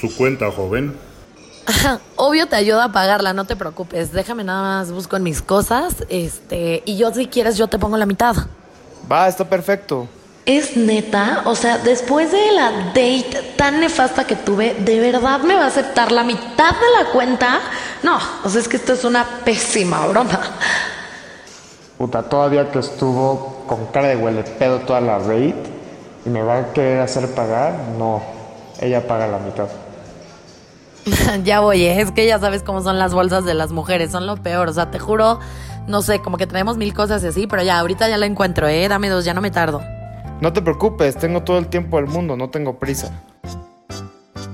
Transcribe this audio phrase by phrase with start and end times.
[0.00, 0.96] Su cuenta, joven.
[2.16, 4.12] Obvio te ayuda a pagarla, no te preocupes.
[4.12, 6.04] Déjame nada más busco en mis cosas.
[6.08, 8.36] Este, y yo si quieres yo te pongo la mitad.
[9.10, 10.08] Va, está perfecto.
[10.44, 11.42] ¿Es neta?
[11.46, 15.66] O sea, después de la date tan nefasta que tuve, ¿de verdad me va a
[15.66, 17.60] aceptar la mitad de la cuenta?
[18.04, 20.38] No, o sea, es que esto es una pésima broma.
[21.98, 25.64] Puta, todavía que estuvo con cara de huele pedo toda la rate
[26.24, 28.22] y me va a querer hacer pagar, no,
[28.80, 29.66] ella paga la mitad.
[31.44, 32.00] ya voy, ¿eh?
[32.00, 34.72] es que ya sabes cómo son las bolsas de las mujeres, son lo peor, o
[34.72, 35.38] sea, te juro,
[35.86, 38.66] no sé, como que traemos mil cosas y así, pero ya, ahorita ya la encuentro,
[38.68, 38.88] ¿eh?
[38.88, 39.82] Dame dos, ya no me tardo.
[40.40, 43.10] No te preocupes, tengo todo el tiempo del mundo, no tengo prisa.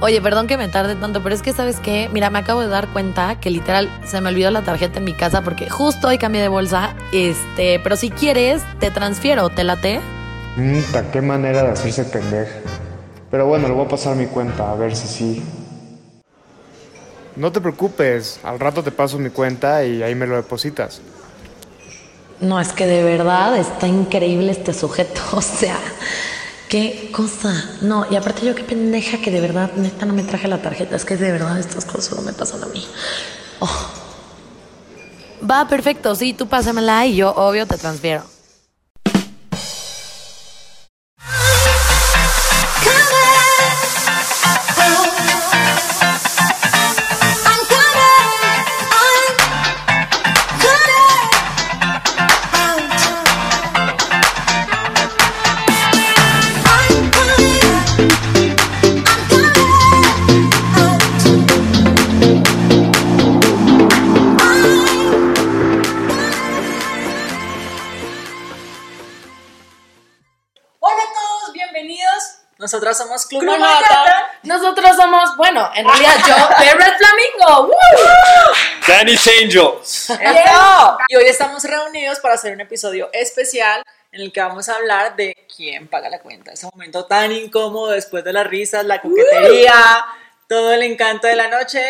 [0.00, 2.68] Oye, perdón que me tarde tanto, pero es que sabes qué, mira, me acabo de
[2.68, 6.18] dar cuenta que literal se me olvidó la tarjeta en mi casa porque justo hoy
[6.18, 10.00] cambié de bolsa, este, pero si quieres, te transfiero, ¿te late?
[10.56, 10.80] Mmm,
[11.12, 12.52] qué manera de hacerse pendeja.
[13.30, 15.42] Pero bueno, le voy a pasar mi cuenta, a ver si sí.
[17.34, 21.00] No te preocupes, al rato te paso mi cuenta y ahí me lo depositas.
[22.40, 25.78] No, es que de verdad está increíble este sujeto, o sea,
[26.68, 27.52] qué cosa.
[27.82, 30.96] No, y aparte yo qué pendeja que de verdad, neta, no me traje la tarjeta,
[30.96, 32.86] es que de verdad estas cosas no me pasan a mí.
[33.60, 33.90] Oh.
[35.48, 38.35] Va, perfecto, sí, tú pásamela y yo, obvio, te transfiero.
[72.96, 73.44] Nosotros somos Club,
[74.44, 77.74] Nosotros somos, bueno, en realidad yo, The Red Flamingo.
[78.86, 80.12] Danny's Angels.
[81.08, 85.14] Y hoy estamos reunidos para hacer un episodio especial en el que vamos a hablar
[85.14, 86.52] de quién paga la cuenta.
[86.52, 90.06] Ese momento tan incómodo después de las risas, la coquetería,
[90.48, 91.82] todo el encanto de la noche.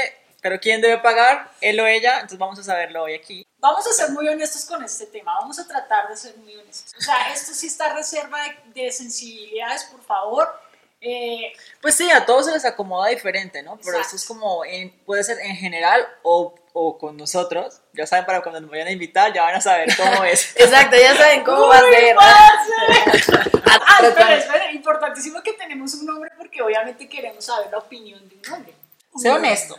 [0.43, 1.51] Pero ¿quién debe pagar?
[1.61, 2.15] Él o ella.
[2.17, 3.47] Entonces vamos a saberlo hoy aquí.
[3.59, 5.35] Vamos a ser muy honestos con este tema.
[5.41, 6.95] Vamos a tratar de ser muy honestos.
[6.99, 10.66] O sea, esto sí está reserva de, de sensibilidades, por favor
[11.01, 13.79] eh, pues sí, a todos se les acomoda diferente, ¿no?
[13.85, 14.63] Pero esto es como,
[15.05, 17.81] puede ser en general o, o, con nosotros.
[17.93, 20.57] Ya saben, para cuando nos vayan a invitar, ya van a saber cómo es.
[20.57, 22.17] Exacto, ya saben cómo va a ser.
[22.19, 28.37] ah, espera, espera, importantísimo que tenemos un nombre porque obviamente queremos saber la opinión de
[28.37, 28.75] un hombre.
[29.17, 29.79] Sé honesto.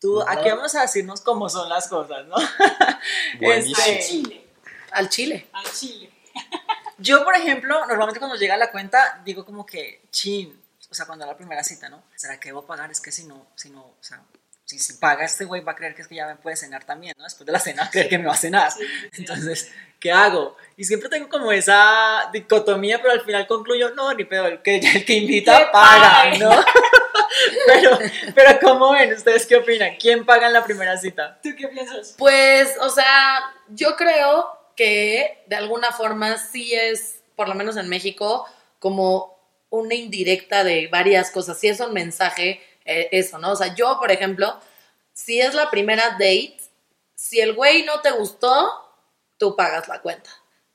[0.00, 2.36] Tú, aquí vamos a decirnos cómo son las cosas, ¿no?
[3.40, 4.46] Este, al Chile.
[4.90, 5.48] Al Chile.
[5.52, 6.10] Al Chile.
[6.98, 10.60] Yo, por ejemplo, normalmente cuando llega la cuenta, digo como que, chin,
[10.90, 12.02] o sea, cuando la primera cita, ¿no?
[12.14, 12.90] ¿Será que debo pagar?
[12.90, 14.22] Es que si no, si no, o sea,
[14.64, 16.84] si, si paga este güey va a creer que es que ya me puede cenar
[16.84, 17.24] también, ¿no?
[17.24, 18.70] Después de la cena, creer que me va a cenar.
[19.16, 20.56] Entonces, ¿qué hago?
[20.76, 24.76] Y siempre tengo como esa dicotomía, pero al final concluyo, no, ni pedo, el que,
[24.76, 26.50] el que invita paga, ¿no?
[27.66, 27.98] pero,
[28.34, 29.12] pero, ¿cómo ven?
[29.12, 29.96] ¿Ustedes qué opinan?
[29.98, 31.38] ¿Quién paga en la primera cita?
[31.42, 32.14] ¿Tú qué piensas?
[32.18, 34.61] Pues, o sea, yo creo
[35.46, 38.46] de alguna forma sí es, por lo menos en México,
[38.78, 39.38] como
[39.70, 41.58] una indirecta de varias cosas.
[41.58, 43.52] Sí es un mensaje, eh, eso, ¿no?
[43.52, 44.60] O sea, yo, por ejemplo,
[45.12, 46.58] si es la primera date,
[47.14, 48.68] si el güey no te gustó,
[49.38, 50.30] tú pagas la cuenta.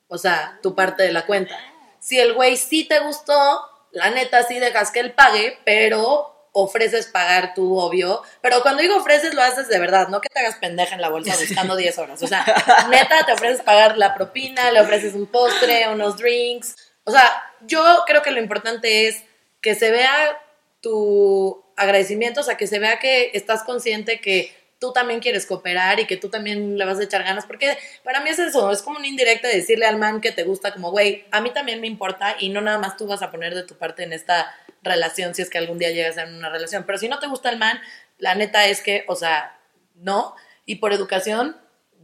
[0.08, 1.58] O sea, tu parte de la cuenta.
[2.00, 7.08] Si el güey sí te gustó, la neta sí dejas que él pague, pero ofreces
[7.08, 10.56] pagar tu obvio, pero cuando digo ofreces lo haces de verdad, no que te hagas
[10.56, 12.44] pendeja en la bolsa buscando 10 horas, o sea,
[12.90, 17.24] neta te ofreces pagar la propina, le ofreces un postre, unos drinks, o sea,
[17.62, 19.24] yo creo que lo importante es
[19.62, 20.42] que se vea
[20.82, 26.00] tu agradecimiento, o sea, que se vea que estás consciente que tú también quieres cooperar
[26.00, 28.82] y que tú también le vas a echar ganas, porque para mí es eso, es
[28.82, 31.82] como un indirecto de decirle al man que te gusta, como, güey, a mí también
[31.82, 34.56] me importa y no nada más tú vas a poner de tu parte en esta
[34.82, 37.50] relación si es que algún día llegas a una relación, pero si no te gusta
[37.50, 37.80] el man,
[38.18, 39.60] la neta es que, o sea,
[39.96, 40.36] no,
[40.66, 41.58] y por educación,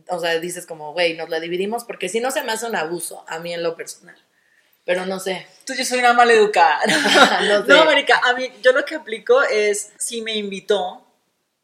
[0.10, 2.76] o sea, dices como, güey, nos la dividimos, porque si no se me hace un
[2.76, 4.16] abuso, a mí en lo personal.
[4.86, 5.48] Pero no sé.
[5.66, 6.82] Tú yo soy una maleducada.
[7.48, 11.08] no, no, América, a mí yo lo que aplico es, si me invitó,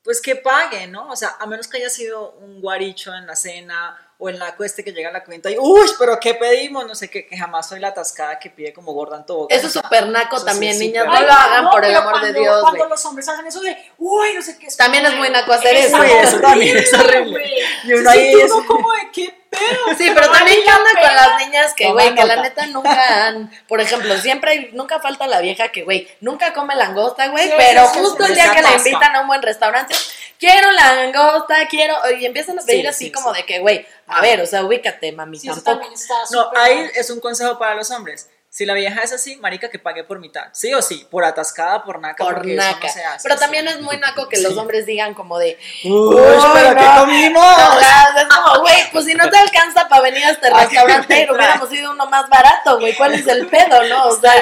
[0.03, 1.09] pues que pague, ¿no?
[1.09, 4.65] O sea, a menos que haya sido un guaricho en la cena o el naco
[4.65, 6.85] este que llega a la cuenta y, uy, pero ¿qué pedimos?
[6.85, 9.47] No sé qué, que jamás soy la atascada que pide como gorda en todo.
[9.49, 11.05] Eso es súper naco Eso sí también, es niñas.
[11.05, 12.89] No lo hagan no, por el amor de cuando- Dios, Cuando güey.
[12.89, 14.67] los hombres hacen eso de, uy, no sé qué.
[14.77, 15.97] También es muy naco hacer eso.
[16.03, 17.49] Sí, eso también es horrible.
[17.85, 19.97] Y uno ahí es- como de qué pedo.
[19.97, 23.49] Sí, pero también qué onda con las niñas que, güey, que la neta nunca han,
[23.69, 27.53] por ejemplo, siempre hay, nunca falta la vieja que, güey, nunca come langosta, güey, Sí,
[27.57, 29.95] pero sí, sí, justo sí, el día que la invitan a un buen restaurante,
[30.39, 33.41] quiero langosta, quiero, y empiezan a pedir Sí, así sí, como sí.
[33.41, 35.87] de que, güey, a ver, o sea, ubícate, mami, tampoco.
[36.31, 36.91] No, ahí mal.
[36.95, 38.29] es un consejo para los hombres.
[38.51, 40.45] Si la vieja es así, marica, que pague por mitad.
[40.53, 42.87] Sí o sí, por atascada, por naca, Por porque eso naca.
[42.87, 43.19] no se hace.
[43.23, 43.41] pero sí.
[43.41, 44.57] también es muy naco que los Sí.
[44.59, 46.95] hombres digan como de, Uy, "Ay, pero ¿qué no".
[46.99, 47.45] comimos?
[47.75, 51.25] O sea, es como, güey, pues si no te alcanza para venir a este restaurante,
[51.27, 52.95] ¿qué hubiéramos ido uno más barato, güey.
[52.95, 54.05] ¿Cuál es el pedo, no?
[54.07, 54.33] O sea,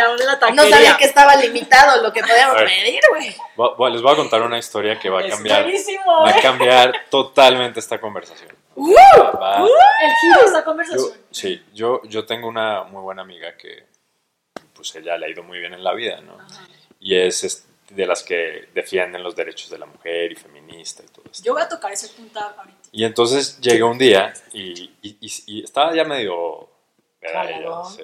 [0.54, 3.36] no sabía que estaba limitado lo que podíamos pedir, güey.
[3.92, 8.00] Les voy a contar una historia que va a cambiar, va a cambiar totalmente esta
[8.00, 8.56] conversación.
[8.80, 8.94] ¡Uh!
[9.42, 11.12] Va- El giro de esta yo, conversación.
[11.32, 13.86] sí, yo, yo tengo una muy buena amiga que,
[14.74, 16.38] pues ella le ha ido muy bien en la vida, ¿no?
[17.00, 21.08] Y es, es de las que defienden los derechos de la mujer y feminista y
[21.08, 21.44] todo esto.
[21.44, 22.78] Yo voy a tocar ese punto ahorita.
[22.92, 26.70] Y entonces llegó un día y, y- y- y estaba ya medio...
[27.22, 27.92] Ella, Jaladón.
[27.92, 28.04] sí.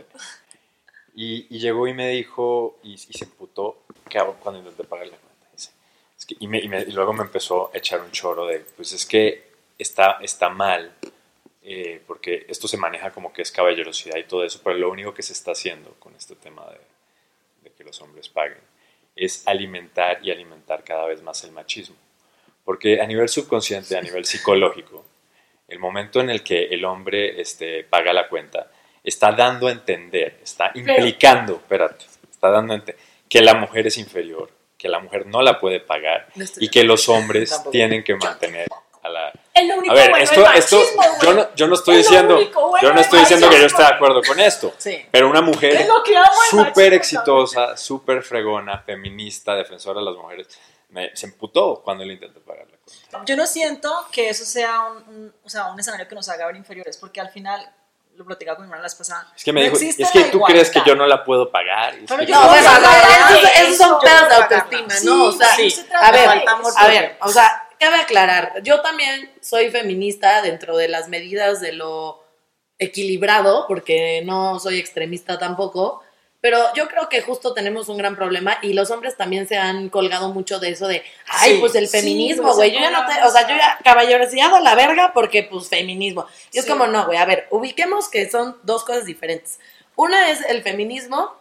[1.15, 5.05] Y, y llegó y me dijo, y, y se emputó, ¿qué hago cuando intenté pagar
[5.07, 5.47] la cuenta?
[5.51, 5.71] Dice,
[6.17, 8.59] es que- y, me- y me- y luego me empezó a echar un choro de,
[8.61, 10.93] pues es que está, está mal,
[11.63, 15.13] eh, porque esto se maneja como que es caballerosidad y todo eso, pero lo único
[15.13, 16.79] que se está haciendo con este tema de,
[17.69, 18.59] de que los hombres paguen
[19.15, 21.95] es alimentar y alimentar cada vez más el machismo.
[22.65, 25.05] Porque a nivel subconsciente, a nivel psicológico,
[25.67, 28.71] el momento en el que el hombre este, paga la cuenta,
[29.03, 32.95] está dando a entender, está implicando, espérate, está dando a ente-
[33.29, 36.83] que la mujer es inferior, que la mujer no la puede pagar No y que
[36.83, 37.71] los hombres Tampoco.
[37.71, 38.67] tienen que mantener
[39.03, 39.31] a la...
[39.53, 42.35] Es lo único A ver, bueno esto, machismo, yo no, yo no estoy Es diciendo,
[42.35, 45.05] bueno yo no estoy diciendo que yo esté de acuerdo con esto, Sí.
[45.11, 45.85] pero una mujer
[46.49, 50.47] súper exitosa, súper fregona, feminista, defensora de las mujeres,
[50.89, 53.25] me- se emputó cuando le intenté pagar la cuenta.
[53.25, 56.45] Yo no siento que eso sea un, un- o sea, un escenario que nos haga
[56.47, 57.67] ver inferiores, porque al final,
[58.15, 60.23] lo platicaba con mi hermana la vez pasada, Es que me no dijo, es que
[60.25, 61.95] tú crees que yo no la puedo pagar.
[61.95, 65.23] Es Pero yo No, esos, son pedos de autoestima, ¿no?
[65.25, 66.29] O sea, sí, se trata a ver,
[66.77, 71.73] a ver, o sea, cabe aclarar, yo también soy feminista dentro de las medidas de
[71.73, 72.23] lo
[72.79, 76.01] equilibrado, porque no soy extremista tampoco,
[76.41, 79.87] pero yo creo que justo tenemos un gran problema y los hombres también se han
[79.89, 83.13] colgado mucho de eso de, ay, Sí, pues el feminismo, güey, yo ya no te,
[83.23, 86.25] o sea, yo ya caballerosidad a la verga porque pues feminismo.
[86.51, 86.71] Y es Sí.
[86.71, 89.59] como, no, güey, a ver, ubiquemos que son dos cosas diferentes.
[89.95, 91.33] Una es el feminismo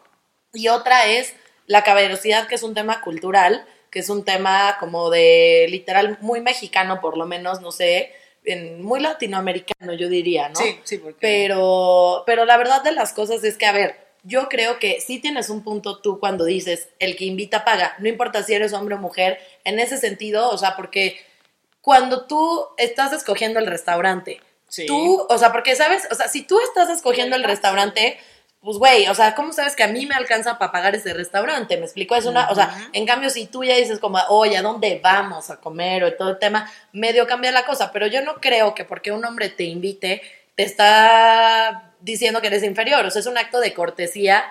[0.52, 1.34] y otra es
[1.66, 6.40] la caballerosidad, que es un tema cultural, que es un tema como de literal muy
[6.40, 8.10] mexicano, por lo menos, no sé,
[8.44, 10.56] en- muy latinoamericano, yo diría, ¿no?
[10.56, 11.18] Sí, sí, porque...
[11.20, 15.18] Pero, pero la verdad de las cosas es que, a ver, yo creo que sí
[15.20, 18.94] tienes un punto tú cuando dices el que invita paga, no importa si eres hombre
[18.94, 21.18] o mujer, en ese sentido, o sea, porque
[21.80, 24.86] cuando tú estás escogiendo el restaurante, Sí.
[24.86, 28.16] tú, o sea, porque sabes, o sea, si tú estás escogiendo el restaurante,
[28.62, 31.76] pues güey, o sea, ¿cómo sabes que a mí me alcanza para pagar ese restaurante?
[31.78, 34.62] Me explico, es una, o sea, en cambio si tú ya dices como, oye, ¿a
[34.62, 36.04] dónde vamos a comer?
[36.04, 39.24] O todo el tema, medio cambia la cosa, pero yo no creo que porque un
[39.24, 40.22] hombre te invite,
[40.54, 44.44] te está diciendo que eres inferior, o sea, es un acto de cortesía.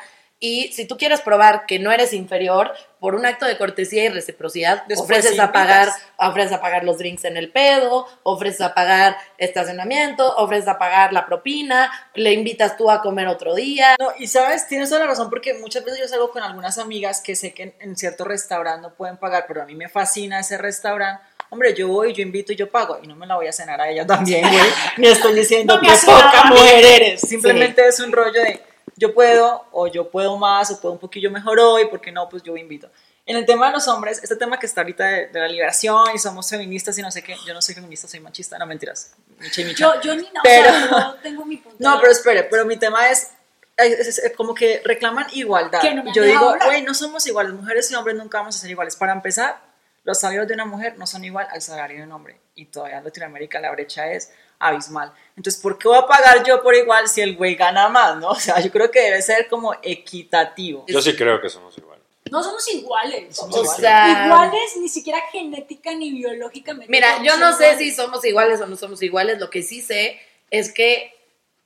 [0.43, 4.09] Y si tú quieres probar que no eres inferior, por un acto de cortesía y
[4.09, 8.73] reciprocidad, Después ofreces a pagar ofreces a pagar los drinks en el pedo, ofreces a
[8.73, 13.95] pagar estacionamiento, ofreces a pagar la propina, le invitas tú a comer otro día.
[13.99, 17.21] No, y sabes, tienes toda la razón porque muchas veces yo salgo con algunas amigas
[17.21, 20.57] que sé que en, cierto restaurante no pueden pagar, pero a mí me fascina ese
[20.57, 21.23] restaurante.
[21.51, 23.80] Hombre, yo voy, yo invito y yo pago y no me la voy a cenar
[23.80, 24.69] a ella también, güey.
[24.97, 27.21] Ni estoy diciendo No que poca mujer eres.
[27.21, 28.70] Simplemente es un rollo de
[29.01, 32.43] yo puedo o yo puedo más o puedo un poquillo mejor hoy, porque no, pues
[32.43, 32.89] yo invito.
[33.25, 36.05] En el tema de los hombres, este tema que está ahorita de, de la liberación
[36.13, 39.13] y somos feministas y no sé qué, yo no soy feminista, soy machista, no mentiras.
[39.39, 39.83] Micha y micha.
[39.95, 41.77] Yo, yo ni no, Pero- o sea, yo tengo mi punto.
[41.83, 43.29] No, pero espere, pero mi tema es,
[43.77, 45.81] es- es- es como que reclaman igualdad.
[45.81, 48.69] Que no yo digo, güey, no somos iguales, mujeres y hombres nunca vamos a ser
[48.69, 48.95] iguales.
[48.95, 49.59] Para empezar,
[50.03, 52.39] los salarios de una mujer no son igual al salario de un hombre.
[52.55, 54.31] Y todavía en Latinoamérica la brecha es
[54.61, 55.13] abismal.
[55.35, 58.30] Entonces, ¿por qué voy a pagar yo por igual si el güey gana más, no?
[58.31, 60.85] O sea, yo creo que debe ser como equitativo.
[60.87, 62.01] Yo sí creo que somos iguales.
[62.30, 63.35] No somos iguales.
[63.35, 63.81] Somos O iguales.
[63.81, 66.89] sea, iguales ni siquiera genética ni biológicamente.
[66.89, 67.77] Mira, yo no sé iguales.
[67.80, 71.13] si somos iguales o no somos iguales, lo que sí sé es que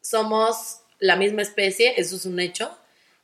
[0.02, 2.76] somos la misma especie, eso es un hecho,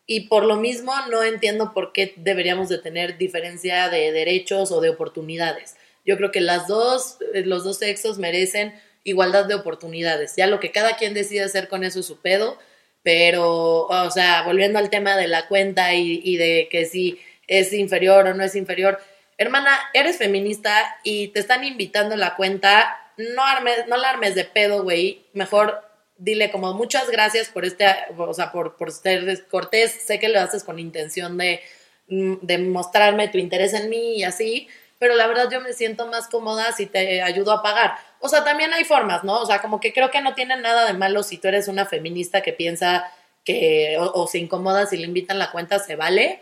[0.06, 4.82] y por lo mismo no entiendo por qué deberíamos de tener diferencia de derechos o
[4.82, 5.76] de oportunidades.
[6.06, 8.74] Yo creo que las dos, eh, los dos sexos merecen
[9.04, 10.36] igualdad de oportunidades.
[10.36, 12.58] Ya lo que cada quien decide hacer con eso es su pedo,
[13.04, 18.28] pero, o sea, volviendo al tema de la cuenta y, de que si es inferior
[18.28, 19.00] o no es inferior,
[19.38, 24.46] hermana, eres feminista y te están invitando la cuenta, no, armes, no la armes de
[24.46, 25.84] pedo, güey, mejor
[26.18, 30.40] dile como muchas gracias por este, o sea, por, por ser cortés, sé que lo
[30.40, 31.62] haces con intención de,
[32.08, 34.68] mm, de mostrarme tu interés en mí y así,
[35.02, 37.96] pero la verdad yo me siento más cómoda si te ayudo a pagar.
[38.20, 39.42] O sea, también hay formas, ¿no?
[39.42, 41.88] O sea, como que creo que no tiene nada de malo si tú eres una
[41.88, 43.12] feminista que piensa
[43.44, 46.40] que o, o se incomoda si le invitan la cuenta, se vale,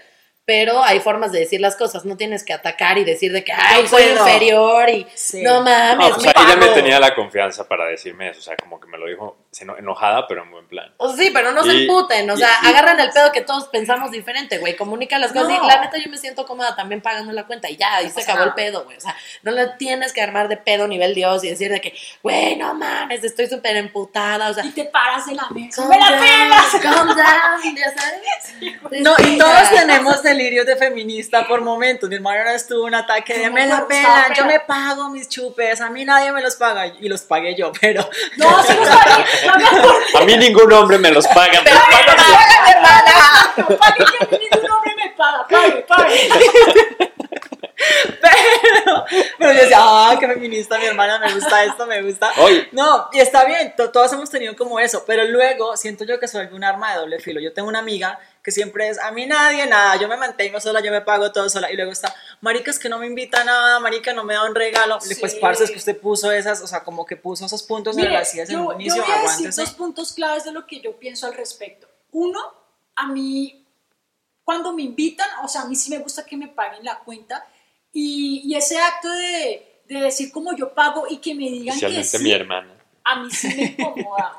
[0.50, 3.52] pero hay formas de decir las cosas, no tienes que atacar y decir de que,
[3.54, 4.26] ay, soy puedo.
[4.28, 5.44] inferior y Sí.
[5.44, 6.74] no mames, No, pues ahí ya me pago".
[6.74, 9.38] tenía la confianza para decirme eso, o sea, como que me lo dijo
[9.78, 10.92] enojada, pero en buen plan.
[10.98, 13.42] O sea, sí, pero no se emputen, o y- sea, y- agarran el pedo que
[13.42, 15.64] todos pensamos diferente, güey, comunica las cosas No.
[15.64, 18.12] y la neta yo me siento cómoda también pagando la cuenta y ya, y No
[18.12, 21.14] se acabó el pedo, güey, o sea, no le tienes que armar de pedo nivel
[21.14, 24.86] Dios y decir de que, güey, no mames, estoy súper emputada, o sea, Y te
[24.86, 25.86] paras de la mesa.
[25.88, 26.82] ¡Me la pelas!
[26.82, 28.56] calm down, ya sabes.
[29.04, 32.10] No, y todos tenemos delirios de feminista por momentos.
[32.10, 35.10] Mi hermano una vez tuvo un ataque de ¿Cómo me la gustaba, yo me pago
[35.10, 38.74] mis chupes, a mí nadie me los paga y los pagué yo, pero No, sí
[38.74, 39.26] lo sabía.
[39.44, 40.06] Ya me acordé.
[40.18, 41.60] A mí ningún hombre me los paga.
[41.64, 42.16] Pero me pagan
[43.58, 45.48] mi No, pague que a mí ningún hombre me paga.
[45.50, 47.09] Pague, pague.
[48.22, 49.06] pero,
[49.38, 52.32] pero yo decía, ah, qué feminista mi hermana, me gusta esto, me gusta.
[52.40, 52.68] Oye.
[52.72, 56.28] No, y está bien, to- todos hemos tenido como eso, pero luego siento yo que
[56.28, 57.40] soy un arma de doble filo.
[57.40, 60.82] Yo tengo una amiga que siempre es, a mí nadie, nada, yo me mantengo sola,
[60.82, 63.44] yo me pago todo sola, y luego está, marica, es que no me invita a
[63.44, 65.00] nada, marica, no me da un regalo.
[65.02, 65.16] Sí.
[65.16, 68.04] Pues, parce, es que usted puso esas, o sea, como que puso esos puntos en
[68.04, 70.52] Mire, las sillas en yo, un yo inicio, voy a decir dos puntos claves de
[70.52, 71.88] lo que yo pienso al respecto.
[72.12, 72.40] Uno,
[72.96, 73.66] a mí,
[74.44, 77.46] cuando me invitan, o sea, a mí sí me gusta que me paguen la cuenta
[77.94, 82.04] y, y ese acto de, de decir como yo pago y que me digan que
[82.04, 82.74] sí, mi hermana.
[83.04, 84.38] a mí sí me incomoda.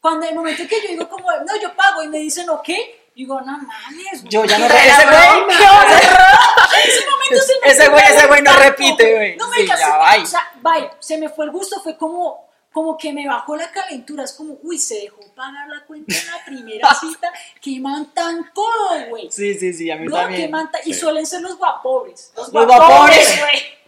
[0.00, 2.68] Cuando el momento que yo digo como, no, yo pago y me dicen, ok,
[3.14, 4.22] digo, no mames.
[4.24, 5.56] Yo ya no Era re- ese güey,
[6.86, 9.36] ese momento se me Ese fue güey- no repite, güey.
[9.36, 10.22] No, Sí, marica, ya, se me- bye.
[10.22, 13.70] o sea, bye, se me fue el gusto, fue como, como que me bajó la
[13.72, 18.12] calentura, es como, uy, se dejó pagar la cuenta en la primera cita, que man
[18.14, 19.28] tan codo, güey.
[19.30, 20.42] Sí, sí, sí, a mí No, también.
[20.42, 22.32] que man tan- y suelen ser los guapobres.
[22.36, 23.78] Los, Los guapobres, güey.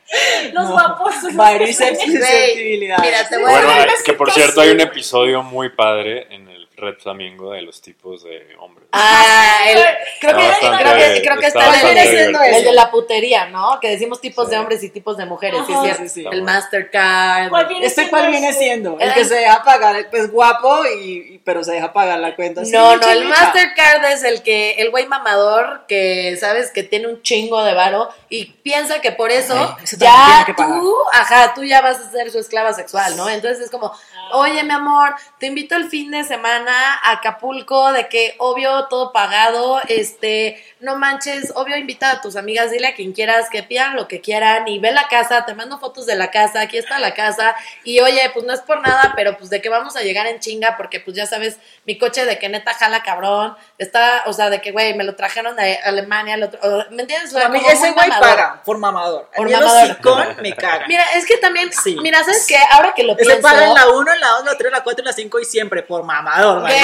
[0.52, 2.98] Los No, guapos susceptibilidad.
[3.00, 6.48] Mira, te voy a Bueno, eh, que por cierto hay un episodio muy padre en
[6.48, 8.88] el Red Flamingo de los tipos de hombres.
[8.92, 9.76] Ah, el-
[10.20, 11.96] creo, que, Está creo, que, bastante- creo que está está el,
[12.32, 13.78] bastante de la putería, ¿no?
[13.80, 14.50] Que decimos tipos Sí.
[14.52, 15.94] de hombres y tipos de mujeres, sí, Ajá.
[15.96, 16.24] Sí, sí.
[16.30, 17.48] El Mastercard.
[17.50, 18.30] ¿Cuál viene ¿Este siendo cuál ese?
[18.40, 18.98] viene siendo?
[18.98, 19.14] El Eh.
[19.14, 22.62] que se deja pagar, pues guapo, y, y- pero se deja pagar la cuenta.
[22.72, 23.24] No, no, el.
[23.28, 28.08] Mastercard es el que, el güey mamador que sabes que tiene un chingo de varo
[28.28, 30.10] y piensa que por eso Ay, también
[30.48, 33.28] ya tú, ajá, tú ya vas a ser su esclava sexual, ¿no?
[33.28, 33.92] Entonces es como,
[34.32, 36.72] oye mi amor, te invito el fin de semana
[37.02, 42.70] a Acapulco, de que obvio todo pagado, este, no manches, obvio invita a tus amigas,
[42.70, 45.78] dile a quien quieras que pidan lo que quieran y ve la casa, te mando
[45.78, 49.12] fotos de la casa, aquí está la casa y oye, pues no es por nada,
[49.16, 52.24] pero pues de que vamos a llegar en chinga porque pues ya sabes, mi coche
[52.24, 55.76] de que neta jala cabrón, está, o sea, de que güey, me lo trajeron de
[55.84, 57.32] Alemania, el otro, o- ¿me entiendes?
[57.34, 59.30] O sea, A mí ese güey paga por mamador.
[59.36, 59.90] Por mamador.
[59.90, 60.86] hocicón me caga.
[60.86, 61.96] Mira, es que también, Sí.
[62.02, 62.56] mira, ¿sabes qué?
[62.70, 63.40] Ahora que lo pienso...
[63.42, 65.12] paga en la 1, en la 2, en la 3, en la 4, en la
[65.12, 66.60] 5 y siempre por mamador.
[66.60, 66.74] Güey,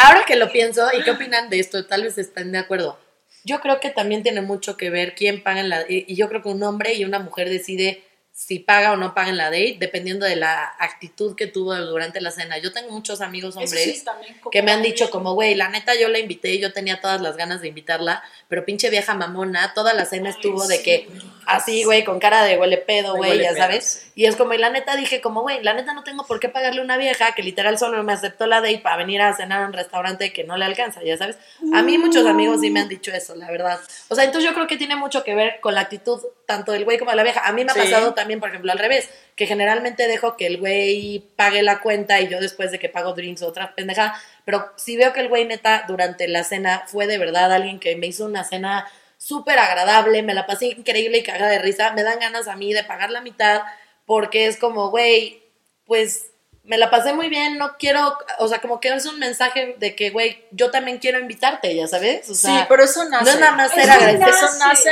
[0.00, 1.84] ahora que lo pienso, ¿y qué opinan de esto?
[1.86, 2.98] Tal vez estén de acuerdo.
[3.44, 5.82] Yo creo que también tiene mucho que ver quién paga en la...
[5.88, 8.02] Y y yo creo que un hombre y una mujer decide
[8.36, 12.20] si paga o no paga en la date, dependiendo de la actitud que tuvo durante
[12.20, 12.58] la cena.
[12.58, 14.04] Yo tengo muchos amigos hombres sí,
[14.50, 17.36] que me han dicho como, güey, la neta yo la invité yo tenía todas las
[17.36, 21.08] ganas de invitarla, pero pinche vieja mamona, toda la cena estuvo de que
[21.46, 24.10] así, güey, con cara de huele pedo, güey, ya pedo, sabes.
[24.16, 26.48] Y es como, y la neta dije como, güey, la neta no tengo por qué
[26.48, 29.62] pagarle a una vieja que literal solo me aceptó la date para venir a cenar
[29.62, 31.36] a un restaurante que no le alcanza, ya sabes.
[31.72, 33.78] A mí muchos amigos sí me han dicho eso, la verdad.
[34.08, 36.84] O sea, entonces yo creo que tiene mucho que ver con la actitud tanto del
[36.84, 37.40] güey como de la vieja.
[37.44, 40.58] A mí me ha pasado también, por ejemplo, al revés, que generalmente dejo que el
[40.58, 44.14] güey pague la cuenta y yo después de que pago drinks otra pendeja,
[44.44, 47.96] pero si veo que el güey neta durante la cena fue de verdad alguien que
[47.96, 48.86] me hizo una cena
[49.18, 52.72] súper agradable, me la pasé increíble y cagada de risa, me dan ganas a mí
[52.72, 53.62] de pagar la mitad
[54.06, 55.42] porque es como, güey,
[55.86, 56.30] pues
[56.64, 59.94] me la pasé muy bien, no quiero, o sea, como que es un mensaje de
[59.94, 63.24] que, güey, yo también quiero invitarte, ya sabes, o sea, sí, pero eso nace.
[63.24, 64.32] no es nada más ser agradecido,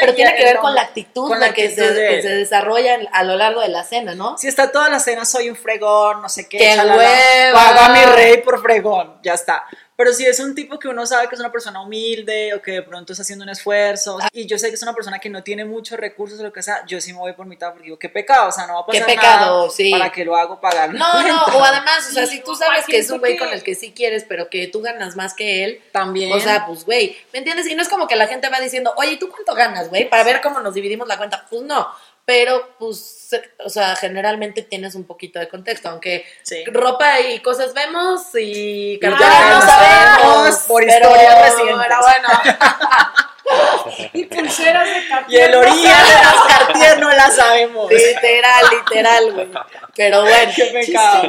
[0.00, 2.14] pero tiene que ver con la actitud, con la la que, actitud se, de que
[2.16, 2.22] él.
[2.22, 4.36] se desarrolla a lo largo de la cena, ¿no?
[4.36, 6.58] Si está toda la cena, soy un fregón, no sé qué.
[6.58, 7.64] ¡Qué chalala, hueva!
[7.64, 9.64] Paga mi rey por fregón, ya está.
[10.02, 12.72] Pero si es un tipo que uno sabe que es una persona humilde o que
[12.72, 15.44] de pronto está haciendo un esfuerzo, y yo sé que es una persona que no
[15.44, 18.00] tiene muchos recursos o lo que sea, yo sí me voy por mitad porque digo,
[18.00, 19.92] qué pecado, o sea, no va a Qué pasar pecado, nada sí.
[19.92, 20.92] para que lo hago pagar.
[20.92, 23.50] No, no, o además, o sea, Sí, si tú sabes que es un güey con
[23.50, 26.32] el que sí quieres, pero que tú ganas más que él, También.
[26.32, 27.68] o sea, pues güey, ¿me entiendes?
[27.68, 30.10] Y no es como que la gente va diciendo, oye, ¿y tú cuánto ganas, güey?
[30.10, 31.46] Para ver cómo nos dividimos la cuenta.
[31.48, 31.86] Pues no,
[32.24, 33.30] pero pues,
[33.64, 36.64] o sea, generalmente tienes un poquito de contexto, aunque Sí.
[36.66, 41.76] ropa y cosas vemos y carteras no sabemos, por pero- historias recientes.
[41.88, 42.28] pero bueno,
[44.12, 45.48] Y pulseras de Y Cartier.
[45.50, 47.90] el origen de las Cartier no la sabemos.
[47.90, 49.48] literal, literal, güey.
[49.94, 51.22] Pero bueno, Qué pecado.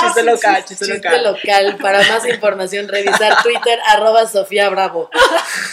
[0.00, 1.24] Chiste local, chiste chiste local.
[1.24, 1.76] local.
[1.80, 5.10] Para más información, revisar Twitter, arroba Sofía Bravo.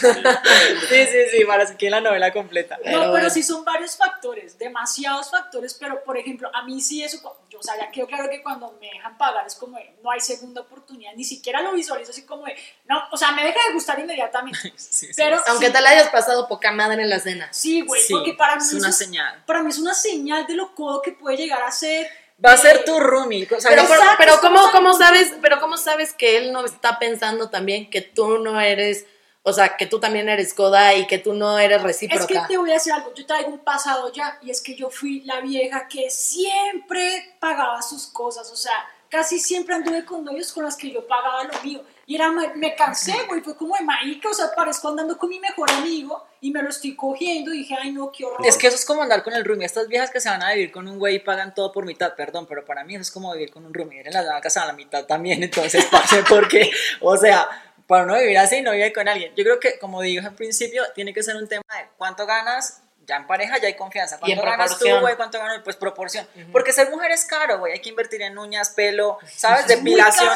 [0.00, 2.78] Sí, sí, sí, para que la novela completa.
[2.82, 3.30] Pero no, pero bueno.
[3.30, 7.18] sí son varios factores, demasiados factores, pero por ejemplo, a mí sí eso,
[7.50, 10.10] yo, o sea, ya quedó claro que cuando me dejan pagar es como de, no
[10.10, 12.56] hay segunda oportunidad, ni siquiera lo visualizo así como de,
[12.86, 14.56] no, o sea, me deja de gustar inmediatamente.
[14.76, 15.12] Sí, sí.
[15.16, 17.48] Pero Aunque sí, te la hayas pasado poca madre en la cena.
[17.52, 19.42] sí, güey, Sí, porque para mí, es una eso señal.
[19.46, 22.08] para mí es una señal de lo codo que puede llegar a ser.
[22.44, 23.44] Va a eh, ser tu roomie.
[23.50, 26.36] O sea, Pero, es- pero, Exacto, pero es ¿cómo, cómo sabes, pero cómo sabes que
[26.38, 29.06] él no está pensando también que tú no eres,
[29.42, 32.46] o sea, que tú también eres coda y que tú no eres Es que recíproca?
[32.46, 35.20] te voy a decir algo, yo traigo un pasado ya, y es que yo fui
[35.22, 38.74] la vieja que siempre pagaba sus cosas, o sea,
[39.08, 42.74] casi siempre anduve con novios con los que yo pagaba lo mío, y era, me,
[42.76, 46.52] cansé, güey, fue como de marica, o sea, parezco andando con mi mejor amigo, y
[46.52, 48.46] me lo estoy cogiendo, y dije, ay no, qué horror.
[48.46, 49.66] Es que eso es como andar con el roomie.
[49.66, 52.14] Estas viejas que se van a vivir con un güey y pagan todo por mitad,
[52.14, 54.02] perdón, pero para mí eso es como vivir con un roomie.
[54.04, 56.70] En la casa a la mitad también, entonces, parce, porque,
[57.00, 57.48] o sea,
[57.88, 59.32] para no vivir así, no vive con alguien.
[59.34, 62.82] Yo creo que, como dije al principio, tiene que ser un tema de cuánto ganas.
[63.06, 64.18] Ya en pareja ya hay confianza.
[64.18, 65.14] ¿Cuánto ganas tú, güey?
[65.16, 65.60] ¿Cuánto ganas?
[65.62, 66.26] Pues proporción.
[66.50, 67.72] Porque ser mujer es caro, güey.
[67.74, 69.66] Hay que invertir en uñas, pelo, ¿sabes?
[69.68, 70.28] Depilación.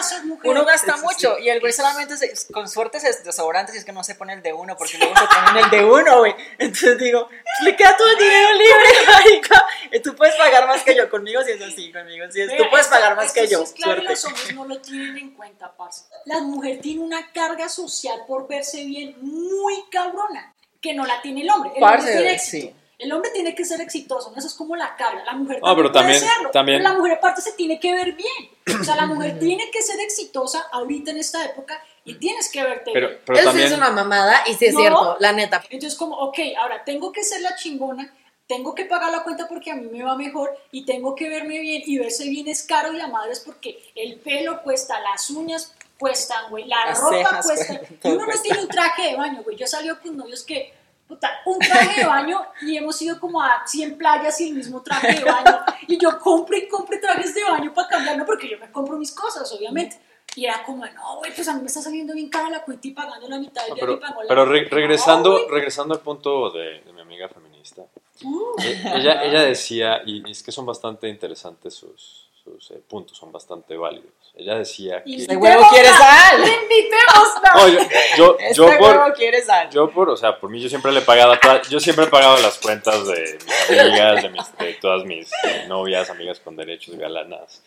[0.44, 1.36] Uno gasta sí, mucho.
[1.38, 4.34] Y el güey solamente, se- con suerte, se desodorante si es que no se pone
[4.34, 6.34] el de uno, porque luego se ponen el de uno, güey.
[6.58, 7.28] Entonces digo,
[7.64, 9.64] le queda todo el dinero libre, marica.
[9.92, 11.10] Y tú puedes pagar más que yo.
[11.10, 12.48] Conmigo si es así, conmigo si es.
[12.48, 13.62] Vea, Tú puedes pagar más que sí yo.
[13.62, 16.04] es claro los hombres no lo tienen en cuenta, parce.
[16.24, 21.42] La mujer tiene una carga social por verse bien muy cabrona, que no la tiene
[21.42, 21.72] el hombre.
[21.74, 22.66] El Parce, hombre tiene éxito.
[22.68, 22.74] sí.
[22.98, 24.36] El hombre tiene que ser exitoso, ¿no?
[24.36, 25.24] eso es como la carga.
[25.24, 27.80] La mujer No, pero también, puede también- serlo, también- pero la mujer aparte se tiene
[27.80, 28.78] que ver bien.
[28.78, 32.62] O sea, la mujer tiene que ser exitosa ahorita en esta época y tienes que
[32.62, 33.20] verte Pero, bien.
[33.24, 34.80] pero Eso también, es una mamada y sí es No.
[34.80, 35.62] cierto, la neta.
[35.70, 38.14] Entonces, como, ok, ahora tengo que ser la chingona,
[38.46, 41.58] tengo que pagar la cuenta porque a mí me va mejor y tengo que verme
[41.60, 45.30] bien y verse bien es caro y la madre es porque el pelo cuesta, las
[45.30, 47.74] uñas cuestan, güey, la Las ropa cejas cuesta.
[47.74, 48.42] Y uno no cuesta.
[48.42, 49.56] tiene un traje de baño, güey.
[49.56, 50.74] Yo salí con novios que,
[51.06, 54.82] puta, un traje de baño y hemos ido como a 100 playas y el mismo
[54.82, 55.60] traje de baño.
[55.86, 59.12] Y yo compro y compro trajes de baño para cambiarme porque yo me compro mis
[59.12, 60.00] cosas, obviamente.
[60.36, 62.86] Y era como, no, güey, pues a mí me está saliendo bien cara la cuenta
[62.86, 65.48] y pagando la mitad del no, día pero, la pero re- No, regresando, güey.
[65.50, 67.82] regresando al punto de, de mi amiga feminista,
[68.22, 68.54] Uh.
[68.62, 73.30] eh, ella, ella decía, y es que son bastante interesantes sus, sus eh, puntos, son
[73.32, 74.10] bastante válidos.
[74.34, 75.22] Ella decía Y que...
[75.22, 76.38] Este huevo quiere sal.
[76.40, 77.28] ¡Invitemos!
[77.54, 77.78] No, yo,
[78.16, 79.70] yo, Este yo por, huevo quiere sal.
[79.70, 82.04] Yo por, o sea, por mí yo siempre le he pagado, a todas- yo siempre
[82.04, 83.38] he pagado las cuentas de
[83.70, 87.62] mis amigas, de, mis- de todas mis eh, novias, amigas con derechos, galanas.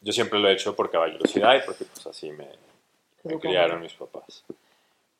[0.00, 2.48] Yo siempre lo he hecho por caballerosidad y porque pues así me,
[3.24, 4.44] me criaron mis papás.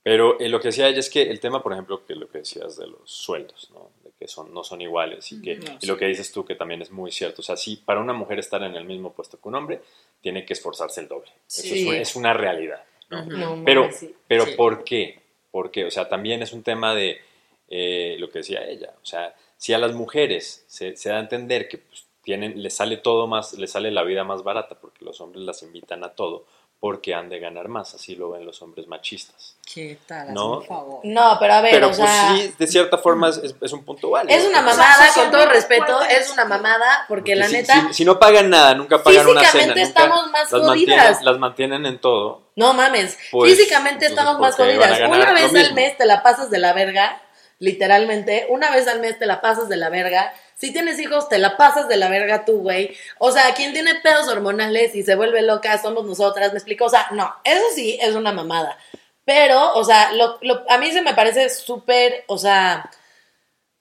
[0.02, 2.38] Pero eh, lo que decía ella es que el tema, por ejemplo, que lo que
[2.38, 3.90] decías de los sueldos, ¿no?
[4.18, 5.86] Que son, no son iguales y que No, y sí.
[5.86, 7.40] lo que dices tú que también es muy cierto.
[7.40, 9.80] O sea, si para una mujer estar en el mismo puesto que un hombre,
[10.20, 11.30] tiene que esforzarse el doble.
[11.46, 11.86] Eso es, Sí.
[11.88, 12.82] una, es una realidad.
[13.10, 13.20] ¿no?
[13.22, 13.30] Ujú.
[13.36, 14.14] No, Pero, sí.
[14.26, 14.52] pero Sí.
[14.56, 15.20] ¿por qué?
[15.52, 15.84] ¿Por qué?
[15.84, 17.18] O sea, también es un tema de
[17.68, 18.94] eh, lo que decía ella.
[19.02, 22.74] O sea, si a las mujeres se, se da a entender que pues, tienen, les
[22.74, 26.10] sale todo más, les sale la vida más barata porque los hombres las invitan a
[26.14, 26.46] todo
[26.80, 27.94] porque han de ganar más.
[27.94, 29.56] Así lo ven los hombres machistas.
[29.74, 30.32] ¿Qué tal?
[30.32, 30.60] No.
[30.62, 31.00] Favor.
[31.02, 33.84] No, pero a ver, Pero o pues sea, sí, de cierta forma es, es- un
[33.84, 34.38] punto válido.
[34.38, 37.52] es una Porque mamada, O sea, con todo respeto, es una mamada, porque la si,
[37.54, 40.66] neta, si- si no pagan nada, nunca pagan una cena, Físicamente estamos más las jodidas.
[40.66, 42.42] mantienen, las mantienen en todo.
[42.56, 45.08] no mames, Pues, físicamente estamos más ¿por qué van a jodidas.
[45.10, 47.20] Una vez al mes te la pasas de la verga,
[47.58, 50.32] literalmente, una vez al mes te la pasas de la verga.
[50.56, 52.96] Si tienes hijos, te la pasas de la verga tú, güey.
[53.18, 56.86] O sea, quien tiene pedos hormonales y se vuelve loca somos nosotras, ¿me explico?
[56.86, 58.76] O sea, no, eso sí es una mamada.
[59.24, 62.90] Pero, o sea, lo, lo- a mí se me parece súper, o sea,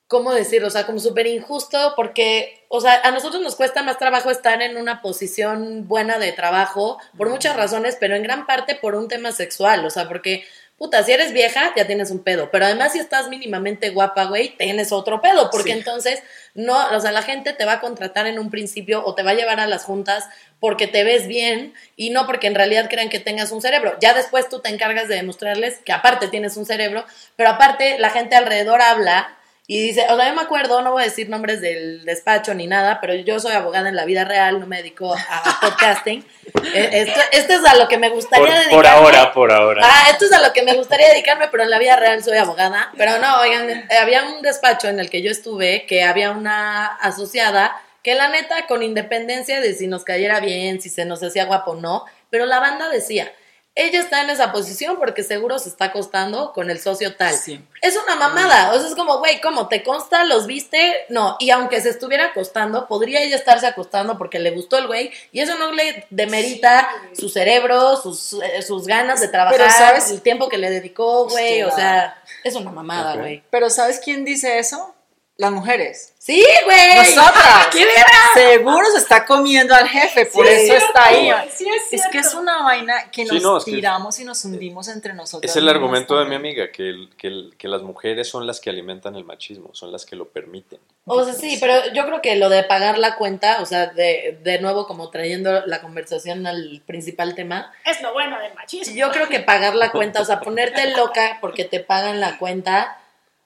[0.07, 0.63] ¿cómo decir?
[0.63, 4.61] O sea, como súper injusto porque, o sea, a nosotros nos cuesta más trabajo estar
[4.61, 9.07] en una posición buena de trabajo por muchas razones, pero en gran parte por un
[9.07, 10.45] tema sexual, o sea, porque
[10.77, 12.49] puta, si eres vieja, ya tienes un pedo.
[12.51, 15.49] Pero además, si estás mínimamente guapa, güey, tienes otro pedo.
[15.49, 15.77] Porque Sí.
[15.77, 16.21] entonces,
[16.53, 19.31] no, o sea, la gente te va a contratar en un principio o te va
[19.31, 20.25] a llevar a las juntas
[20.59, 23.95] porque te ves bien y no porque en realidad crean que tengas un cerebro.
[24.01, 28.09] Ya después tú te encargas de demostrarles que aparte tienes un cerebro, pero aparte la
[28.09, 29.36] gente alrededor habla
[29.69, 32.67] y dice, o sea, yo me acuerdo, no voy a decir nombres del despacho ni
[32.67, 36.25] nada, pero yo soy abogada en la vida real, no me dedico a podcasting.
[36.73, 38.77] Eh, Esto, esto es a lo que me gustaría Por, dedicarme.
[38.77, 39.81] por ahora, por ahora.
[39.83, 42.37] Ah, esto es a lo que me gustaría dedicarme, pero en la vida real soy
[42.37, 42.91] abogada.
[42.97, 46.85] Pero no, oigan, eh, había un despacho en el que yo estuve que había una
[46.85, 51.43] asociada que la neta, con independencia de si nos cayera bien, si se nos hacía
[51.43, 53.29] guapo o no, pero la banda decía,
[53.77, 57.33] ella está en esa posición porque seguro se está acostando con el socio tal.
[57.33, 57.79] Siempre.
[57.81, 60.23] Es una mamada, o sea, es como, güey, ¿cómo te consta?
[60.25, 61.05] ¿Los viste?
[61.09, 65.11] No, y aunque se estuviera acostando, podría ella estarse acostando porque le gustó el güey,
[65.31, 70.09] y eso no le demerita su cerebro, sus, eh, sus ganas de trabajar, Pero, ¿sabes?
[70.09, 73.43] el tiempo que le dedicó, güey, o sea, es una mamada, güey.
[73.49, 74.95] Pero ¿sabes quién dice eso?
[75.39, 76.15] Las mujeres.
[76.17, 76.95] Sí, güey.
[76.95, 77.67] Nosotras.
[77.71, 78.03] ¡Qué verga!
[78.33, 81.31] Seguro se está comiendo al jefe, por Sí, eso es está ahí.
[81.55, 84.25] sí es Es que es una vaina que Sí, nos no, es que- tiramos y
[84.25, 85.47] nos hundimos entre nosotros.
[85.49, 88.59] Es el argumento de mi amiga, que, el- que, el- que las mujeres son las
[88.59, 90.79] que alimentan el machismo, son las que lo permiten.
[91.05, 94.39] O sea, sí, pero yo creo que lo de pagar la cuenta, o sea, de,
[94.41, 98.93] de nuevo como trayendo la conversación al principal tema, Es lo bueno del machismo.
[98.95, 102.97] yo creo que pagar la cuenta, o sea, ponerte loca porque te pagan la cuenta,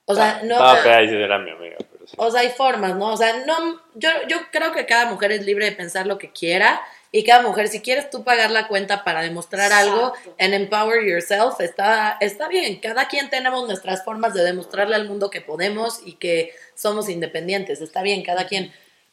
[0.06, 0.58] o sea, no...
[0.60, 2.14] Ah, pero ahí sí era mi amiga, pero sí.
[2.18, 3.14] O sea, hay formas, ¿no?
[3.14, 6.32] O sea, no, yo, yo creo que cada mujer es libre de pensar lo que
[6.32, 6.82] quiera
[7.14, 10.36] y cada mujer, si quieres tú pagar la cuenta para demostrar algo Exacto.
[10.40, 12.80] and empower yourself, está, está bien.
[12.80, 17.82] Cada quien tenemos nuestras formas de demostrarle al mundo que podemos y que somos independientes,
[17.82, 18.72] está bien, cada quien.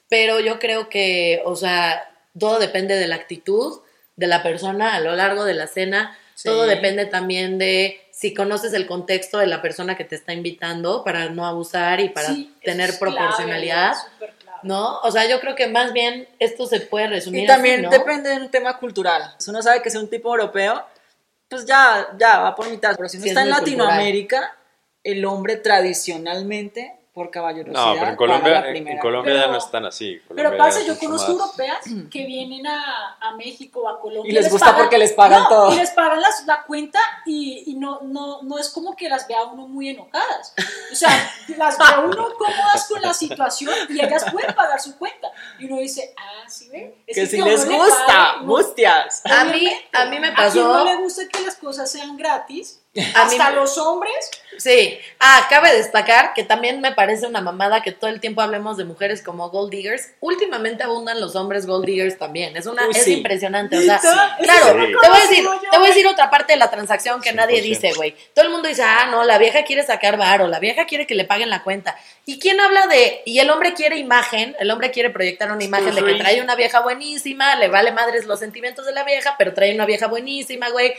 [0.08, 3.80] Pero yo creo que, o sea, todo depende de la actitud
[4.14, 6.16] de la persona a lo largo de la cena.
[6.38, 6.48] Sí.
[6.48, 11.02] Todo depende también de si conoces el contexto de la persona que te está invitando
[11.02, 14.32] para no abusar y para Sí, tener es proporcionalidad, clave.
[14.62, 15.00] ¿no?
[15.00, 17.90] O sea, yo creo que más bien esto se puede resumir Y también así, ¿no?
[17.90, 19.34] depende de un tema cultural.
[19.38, 20.84] Si uno sabe que es un tipo europeo,
[21.48, 22.94] pues ya, ya va por mitad.
[22.96, 23.64] Pero si uno Sí, es está en cultural.
[23.88, 24.56] Latinoamérica,
[25.02, 28.98] el hombre tradicionalmente, por caballerosidad, No, pero en Colombia, la en.
[28.98, 30.20] Colombia ya Pero- no están así.
[30.28, 34.00] Pero Colombia pasa, ya yo conozco más- europeas que vienen a, a México o a
[34.00, 34.30] Colombia.
[34.30, 35.72] Y les gusta porque les pagan no, todo.
[35.72, 39.26] Y les pagan las- la cuenta y, y no, no, no es como que las
[39.26, 40.54] vea uno muy enojadas.
[40.92, 41.08] O sea,
[41.56, 45.28] las ve uno cómodas con la situación y ellas pueden pagar su cuenta.
[45.58, 47.02] Y uno dice, ah, sí, ve.
[47.06, 49.22] Es Que si a uno les le gusta, mustias.
[49.26, 50.84] A mí, a mí me A quien no pasó...
[50.84, 54.98] le gusta que las cosas sean gratis, Mí hasta los hombres, Sí.
[55.20, 58.84] Ah, cabe destacar que también me parece una mamada que todo el tiempo hablemos de
[58.84, 60.10] mujeres como gold diggers.
[60.20, 62.56] Últimamente abundan los hombres gold diggers también.
[62.56, 63.14] Es una, Uy, es sí.
[63.14, 63.78] impresionante.
[63.78, 66.54] O sea, claro, sí te voy a decir, yo, te voy a decir otra parte
[66.54, 67.62] de la transacción que nadie 100%.
[67.62, 68.16] dice, güey.
[68.34, 71.14] Todo el mundo dice, ah, no, la vieja quiere sacar varo, la vieja quiere que
[71.14, 71.96] le paguen la cuenta.
[72.26, 75.94] ¿Y quién habla de, y el hombre quiere imagen, el hombre quiere proyectar una imagen
[75.94, 79.54] de que trae una vieja buenísima, le vale madres los sentimientos de la vieja, pero
[79.54, 80.94] trae una vieja buenísima, güey,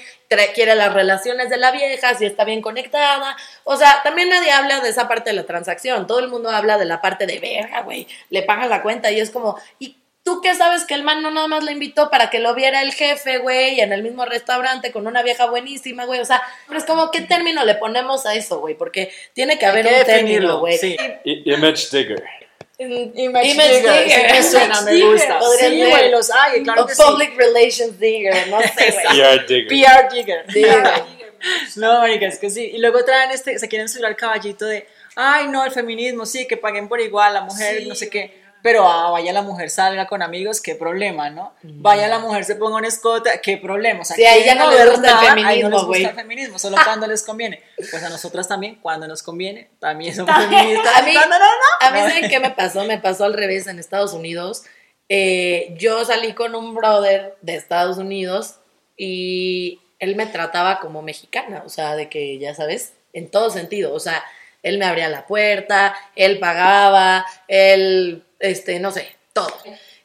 [0.54, 3.36] quiere las relaciones de la vieja, si está bien conectada.
[3.64, 6.78] O sea, también nadie habla de esa parte de la transacción, todo el mundo habla
[6.78, 10.42] de la parte de verga, güey, le pagas la cuenta y es como, ¿y tú
[10.42, 12.94] qué sabes que el man no nada más la invitó para que lo viera el
[12.94, 16.20] jefe, güey, en el mismo restaurante con una vieja buenísima, güey?
[16.20, 18.76] O sea, pero es como, ¿qué término le ponemos a eso, güey?
[18.76, 20.78] Porque tiene que haber que un término, definirlo, güey.
[20.78, 20.96] sí.
[21.24, 22.49] Image digger.
[22.78, 24.04] Image, Image digger.
[24.04, 25.40] digger, sí me suena, me gusta.
[25.40, 27.02] podría Sí, güey, los hay, claro o que sí.
[27.06, 29.06] public relations digger, no sé, güey.
[29.22, 29.68] PR digger.
[29.68, 30.48] PR digger.
[30.48, 30.84] Digger.
[31.76, 32.72] No, marica, es que sí.
[32.74, 36.48] Y luego traen este, se quieren subir al caballito de, ay, no, el feminismo, sí,
[36.48, 38.42] que paguen por igual, la mujer, Sí, no sé qué.
[38.62, 41.54] Pero ah, vaya la mujer salga con amigos, qué problema, ¿no?
[41.64, 44.02] Vaya la mujer se ponga un escote, qué problema.
[44.02, 46.02] O sea, Sí, ahí ya no les gusta el nada, ahí no feminismo, les güey.
[46.02, 47.64] gusta el feminismo, solo cuando les conviene.
[47.78, 50.98] Pues a nosotras también, cuando nos conviene, también somos feministas.
[50.98, 51.88] A mí- No, no, no, no.
[51.88, 52.08] A mí, No.
[52.10, 52.84] ¿saben qué me pasó?
[52.86, 54.64] Me pasó al revés en Estados Unidos.
[55.08, 58.56] Eh, yo salí con un brother de Estados Unidos
[58.98, 63.94] y él me trataba como mexicana, o sea, de que, ya sabes, en todo sentido,
[63.94, 64.24] o sea,
[64.64, 69.54] él me abría la puerta, él pagaba, él, este, no sé, todo.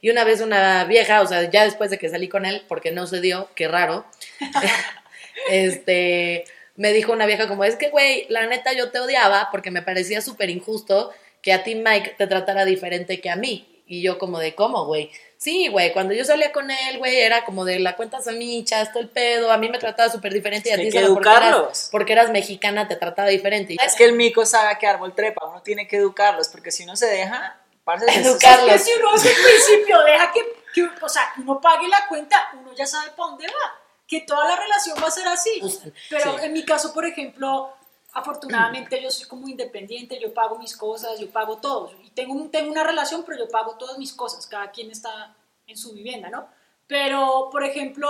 [0.01, 2.93] Y una vez una vieja, o sea, ya después de que salí con él, porque
[2.93, 4.05] no se dio, qué raro,
[5.51, 6.45] este,
[6.77, 9.83] me dijo una vieja como, es que, güey, la neta yo te odiaba porque me
[9.83, 13.74] parecía súper injusto que a ti Mike te tratara diferente que a mí.
[13.87, 15.11] Y yo como de, ¿cómo, güey?
[15.37, 18.99] Sí, güey, cuando yo salía con él, güey, era como de la cuenta samicha, esto
[18.99, 21.89] el pedo, a mí me trataba súper diferente y a ti solo porque eras, educarlos.
[21.93, 23.75] porque eras mexicana te trataba diferente.
[23.75, 26.71] Y Es que el mico sabe a qué árbol trepa, uno tiene que educarlos, porque
[26.71, 28.75] si uno se deja, parce, Educarlos.
[28.75, 30.41] Es que si uno desde el principio deja que,
[30.75, 33.81] que, o sea, uno pague la cuenta, uno ya sabe para dónde va.
[34.09, 35.61] que toda la relación va a ser así.
[36.09, 36.45] Pero sí.
[36.47, 37.75] en mi caso, por ejemplo,
[38.15, 41.91] afortunadamente yo soy como independiente, yo pago mis cosas, yo pago todo.
[42.03, 45.77] Y tengo, tengo una relación, pero yo pago todas mis cosas, cada quien está en
[45.77, 46.47] su vivienda, ¿no?
[46.87, 48.09] Pero, por ejemplo,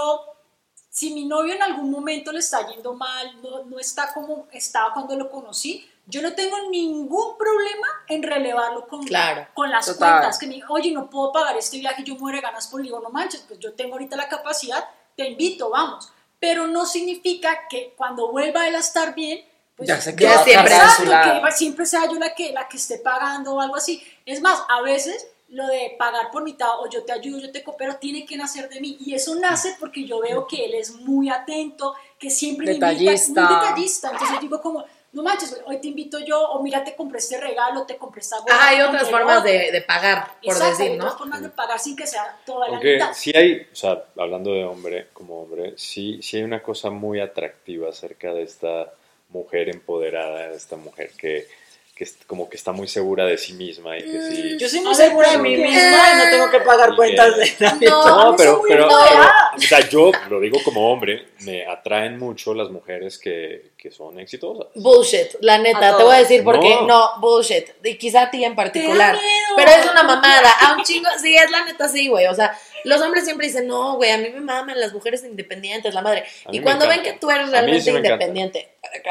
[0.90, 4.92] si mi novio en algún momento le está yendo mal, no, no está como estaba
[4.92, 10.10] cuando lo conocí, yo no tengo ningún problema en relevarlo con, Claro, con las total.
[10.10, 10.38] cuentas.
[10.38, 13.08] Que me, oye, no puedo pagar este viaje, yo muero de ganas por digo, no
[13.08, 14.84] manches, pues yo tengo ahorita la capacidad,
[15.16, 16.12] te invito, vamos.
[16.38, 20.44] Pero no significa que cuando vuelva él a estar bien, pues Ya se quedó yo-
[20.44, 21.42] siempre su lado.
[21.44, 24.02] que siempre sea yo la que, la que esté pagando o algo así.
[24.24, 27.62] Es más, a veces lo de pagar por mitad o yo te ayudo, yo te
[27.62, 28.96] coopero, tiene que nacer de mí.
[29.00, 32.88] Y eso nace porque yo veo que él es muy atento, que siempre me invita,
[32.90, 33.40] Detallista.
[33.44, 34.10] muy detallista.
[34.10, 37.84] Entonces digo como, no manches, hoy te invito yo, o mira, te compré este regalo,
[37.87, 40.98] te compré esta gorra, Ah, hay otras formas de, de pagar, por Exacto, decir, hay
[40.98, 41.18] otras ¿no?
[41.18, 43.12] formas de pagar sin que sea toda la mitad.
[43.14, 47.20] sí hay, o sea, hablando de hombre como hombre, sí, sí hay una cosa muy
[47.20, 48.92] atractiva acerca de esta
[49.35, 51.47] mujer empoderada, de esta mujer que,
[51.94, 54.57] que es como que está muy segura de sí misma y que sí...
[54.59, 57.40] Yo soy muy segura de mí misma y no tengo que pagar Y cuentas que-
[57.40, 57.88] de nadie.
[57.88, 62.70] No, No, pero, pero, o sea, yo lo digo como hombre, me atraen mucho las
[62.70, 64.66] mujeres que, que son exitosas.
[64.75, 66.87] Bullshit, la neta, te voy a decir porque No.
[66.87, 67.66] no, bullshit.
[67.85, 69.16] Y quizá a ti en particular.
[69.57, 70.51] Pero es una mamada.
[70.62, 72.27] A un chingo, sí, es la neta, sí, güey.
[72.27, 75.94] O sea, los hombres siempre dicen, no, güey, a mí me maman las mujeres independientes,
[75.94, 76.25] la madre.
[76.51, 78.27] Y cuando ven que tú eres realmente sí encanta.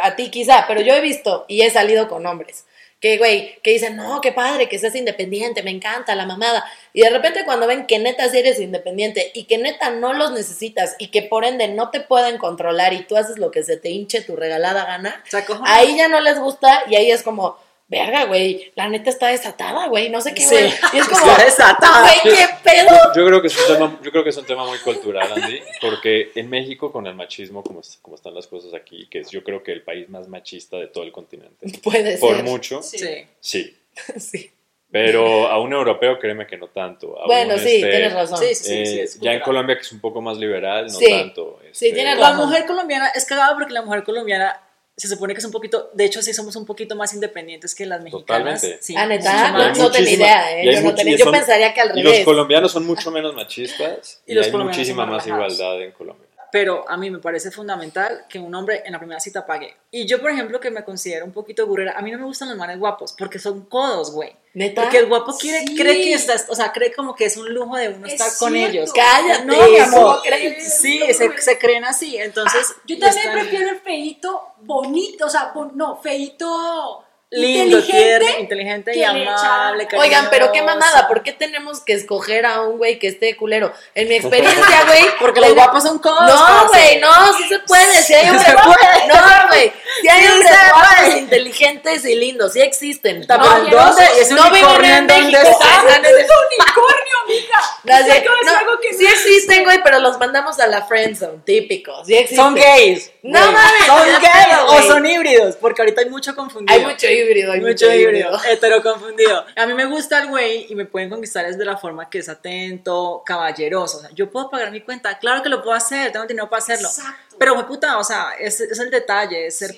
[0.02, 2.65] A ti quizá, pero yo he visto y he salido con hombres.
[3.00, 6.63] Que, güey, que dicen, no, qué padre que seas independiente, me encanta la mamada.
[6.93, 10.32] Y de repente cuando ven que neta sí eres independiente y que neta no los
[10.32, 13.76] necesitas y que por ende no te pueden controlar y tú haces lo que se
[13.76, 15.22] te hinche tu regalada gana,
[15.65, 19.88] ahí ya no les gusta y ahí es como, verga, güey, la neta está desatada,
[19.88, 20.56] güey, no sé qué, Sí.
[20.93, 22.02] Y es como, está desatada.
[22.24, 22.89] güey, qué pedo.
[23.15, 25.60] Yo creo que es un tema, yo creo que es un tema muy cultural, Andy,
[25.82, 29.43] porque en México con el machismo, como, como están las cosas aquí, que es yo
[29.43, 32.43] creo que el país más machista de todo el continente, Puede por ser.
[32.43, 32.98] mucho, Sí.
[32.98, 33.26] Sí.
[33.39, 33.78] sí.
[34.17, 34.52] Sí.
[34.91, 37.19] Pero a un europeo, créeme que no tanto.
[37.19, 38.38] A Bueno, un, sí, este, tienes razón.
[38.38, 39.39] Sí, sí, sí, eh, sí, es ya en.
[39.41, 41.08] Colombia, que es un poco más liberal, no Sí.
[41.10, 41.60] tanto.
[41.72, 42.46] Sí, este, tienes La razón.
[42.48, 44.62] mujer colombiana es cagada porque la mujer colombiana
[44.95, 47.86] se supone que es un poquito, de hecho sí somos un poquito más independientes que
[47.86, 48.62] las mexicanas.
[48.62, 48.77] Totalmente.
[48.84, 50.65] Sí, Ah, neta, no, tenía idea, ¿eh?
[50.65, 52.25] Yo, no much- tenía- y yo son- pensaría que al Y los revés.
[52.25, 56.23] colombianos son mucho menos machistas Y y, los hay colombianos muchísima más igualdad en Colombia.
[56.54, 59.76] Pero a mí me parece fundamental que un hombre en la primera cita pague.
[59.89, 62.48] Y yo, por ejemplo, que me considero un poquito gurrera, a mí no me gustan
[62.50, 64.36] los manes guapos porque son codos, güey.
[64.54, 64.84] ¿Neta?
[64.84, 65.76] Porque el guapo quiere, Sí.
[65.76, 68.30] cree que estás, o sea, cree como que es un lujo de uno Es estar
[68.38, 68.94] con ellos.
[68.94, 70.20] Cállate, No, mi amor.
[70.60, 72.18] Sí, se, se creen así.
[72.18, 78.19] Entonces, Yo también están- prefiero el feito bonito, o sea, no, feito lindo, inteligente.
[78.19, 79.88] tierno, inteligente y amable.
[79.98, 83.74] Oigan, pero qué mamada, ¿por qué tenemos que escoger a un güey que esté culero?
[83.96, 85.04] En mi experiencia, güey.
[85.19, 86.22] Porque los guapos son codos.
[86.22, 88.02] No, güey, no, sí se puede.
[88.02, 89.08] Si hay hombres Se puede.
[89.08, 89.74] No, güey.
[90.01, 93.25] Si hay hombres guapos, inteligentes y lindos, sí existen.
[93.27, 94.03] Pero no, ¿en dónde?
[94.17, 95.60] ¿Y ese no viven en México.
[95.62, 95.84] Ah.
[96.01, 97.60] ¡Es unicornio, mija!
[97.84, 101.39] No, sí, de no, algo que sí existen, güey, pero los mandamos a la friendzone,
[101.43, 102.03] típico.
[102.06, 102.38] Sí existen.
[102.38, 103.12] Son gays.
[103.23, 106.79] No mames, Son gays o son híbridos, porque ahorita hay mucho confundido.
[106.79, 109.45] Hay mucho híbrido, hay mucho híbrido, hetero confundido.
[109.58, 112.29] A mí me gusta el güey y me pueden conquistar desde la forma que es
[112.29, 113.97] atento, caballeroso.
[113.97, 116.62] O sea, yo puedo pagar mi cuenta, claro que lo puedo hacer, tengo dinero para
[116.62, 116.88] hacerlo.
[116.88, 117.36] Exacto.
[117.38, 119.75] Pero, puta, o sea, es, es el detalle, es ser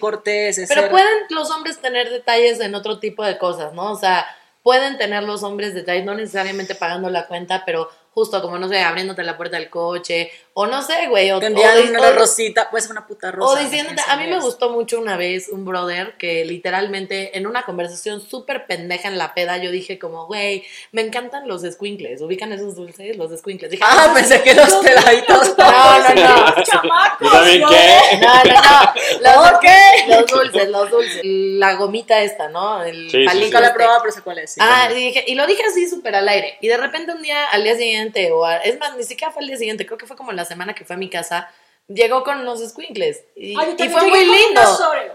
[0.68, 0.92] Pero ser...
[0.92, 3.92] pueden los hombres tener detalles en otro tipo de cosas, ¿no?
[3.92, 4.26] O sea,
[4.64, 8.80] pueden tener los hombres detalles, no necesariamente pagando la cuenta, pero justo como, no sé,
[8.80, 12.92] abriéndote la puerta del coche, o no sé, güey, o, una o- rosita, puede ser
[12.94, 13.52] una puta rosa.
[13.52, 17.64] o diciéndote, a mí me gustó mucho una vez un brother que literalmente en una
[17.64, 22.54] conversación súper pendeja en la peda yo dije como, güey, me encantan los squinkles, ¿ubican
[22.54, 23.18] esos dulces?
[23.18, 23.70] Los squinkles.
[23.70, 25.58] Dije, Ah, pensé que los peladitos.
[25.58, 26.64] No, no, no.
[26.64, 27.32] Chamacos.
[27.70, 28.18] ¿qué?
[28.22, 29.60] No, no, no.
[30.08, 31.22] Los, dulces, los dulces.
[31.24, 32.82] La gomita esta, ¿no?
[32.84, 33.78] El palito la he este.
[33.78, 34.54] probado, pero sé cuál es.
[34.54, 34.62] sí.
[34.64, 36.58] Ah, y, dije, y lo dije así súper al aire.
[36.62, 39.42] Y de repente un día, al día siguiente, o a- es más, ni siquiera fue
[39.44, 41.50] al día siguiente, creo que fue como la semana que fue a mi casa,
[41.88, 43.24] llegó con unos squinkles.
[43.36, 44.62] Y, yo y fue muy lindo.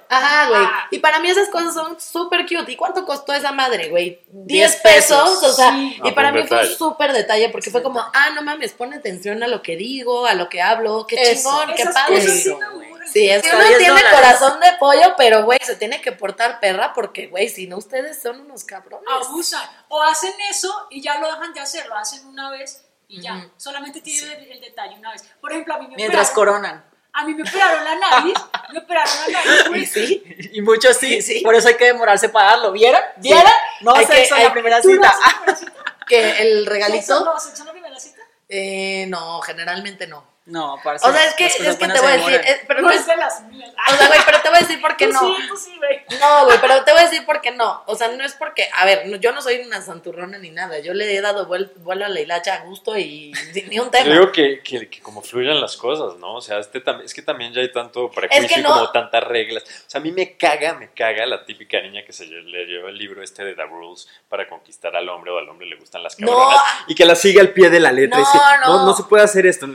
[0.09, 0.63] Ajá, güey.
[0.63, 0.87] Ah.
[0.93, 2.71] Y para mí esas cosas son súper cute.
[2.71, 4.21] ¿Y cuánto costó esa madre, güey?
[4.29, 5.31] 10 Diez pesos.
[5.41, 5.43] pesos.
[5.43, 6.01] O sea, Sí.
[6.05, 6.77] y Ah, para fue mí un fue un detalle.
[6.79, 10.35] súper detalle porque fue como, ah, no mames, pone atención a lo que digo, a
[10.35, 11.07] lo que hablo.
[11.09, 11.51] Qué Eso.
[11.51, 12.15] chingón, qué Esas padre.
[12.21, 12.90] cosas sí aburren.
[13.07, 14.13] Sí, Hasta uno 10 tiene dólares.
[14.21, 18.21] corazón de pollo, pero güey, se tiene que portar perra porque, güey, si no, ustedes
[18.21, 19.07] son unos cabrones.
[19.11, 19.63] abusan.
[19.89, 23.49] O hacen eso y ya lo dejan de hacer, lo hacen una vez y ya.
[23.57, 25.25] Solamente tienen el, el detalle una vez.
[25.41, 26.85] Por ejemplo, a mí me Mientras operaron, coronan.
[27.13, 28.35] a mí me operaron la nariz,
[28.73, 29.61] me operaron la nariz.
[29.65, 29.87] Y güey.
[29.87, 31.41] sí, Y muchos sí, Sí, sí.
[31.45, 32.73] Por eso hay que demorarse para darlo.
[32.73, 33.01] ¿Vieron?
[33.17, 33.51] ¿Vieron?
[33.81, 35.09] No Hay sexo que- en la primera ¿Tú no cita.
[35.09, 35.73] haces la primera cita?
[36.07, 37.41] que el ¿Sexo regalito, no?
[37.41, 38.21] ¿Sexo en la primera cita?
[38.49, 40.25] eh, no, generalmente no.
[40.51, 41.07] No, parce.
[41.09, 43.07] O sea, es que, es que te voy a decir, es- pero No no es
[43.07, 43.71] de las mías.
[43.93, 45.21] o sea, güey, pero te voy a decir por qué Tú no.
[45.21, 46.01] sí, tú sí, güey.
[46.21, 47.83] No, güey, pero te voy a decir por qué no.
[47.87, 50.79] O sea, no es porque, a ver, no- yo no soy una santurrona ni nada.
[50.81, 53.91] Yo le he dado vuel- vuelo a la hilacha a gusto y sin ni un
[53.91, 54.07] tema.
[54.07, 56.35] Yo digo que, que, que como fluyan las cosas, ¿no?
[56.35, 58.71] O sea, este es que también ya hay tanto prejuicio Es que no.
[58.71, 59.63] como tantas reglas.
[59.65, 62.91] O sea, a mí me caga, me caga la típica niña que se le lleva
[62.91, 66.03] el libro este de The Rules para conquistar al hombre o al hombre le gustan
[66.03, 66.27] las No.
[66.29, 68.19] cabronas y que la siga al pie de la letra.
[68.19, 68.87] No, y es que, no.
[68.87, 69.67] no, se puede hacer esto,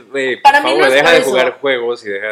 [0.42, 1.30] Para mí favor, no deja de eso.
[1.30, 2.28] jugar juegos y deja...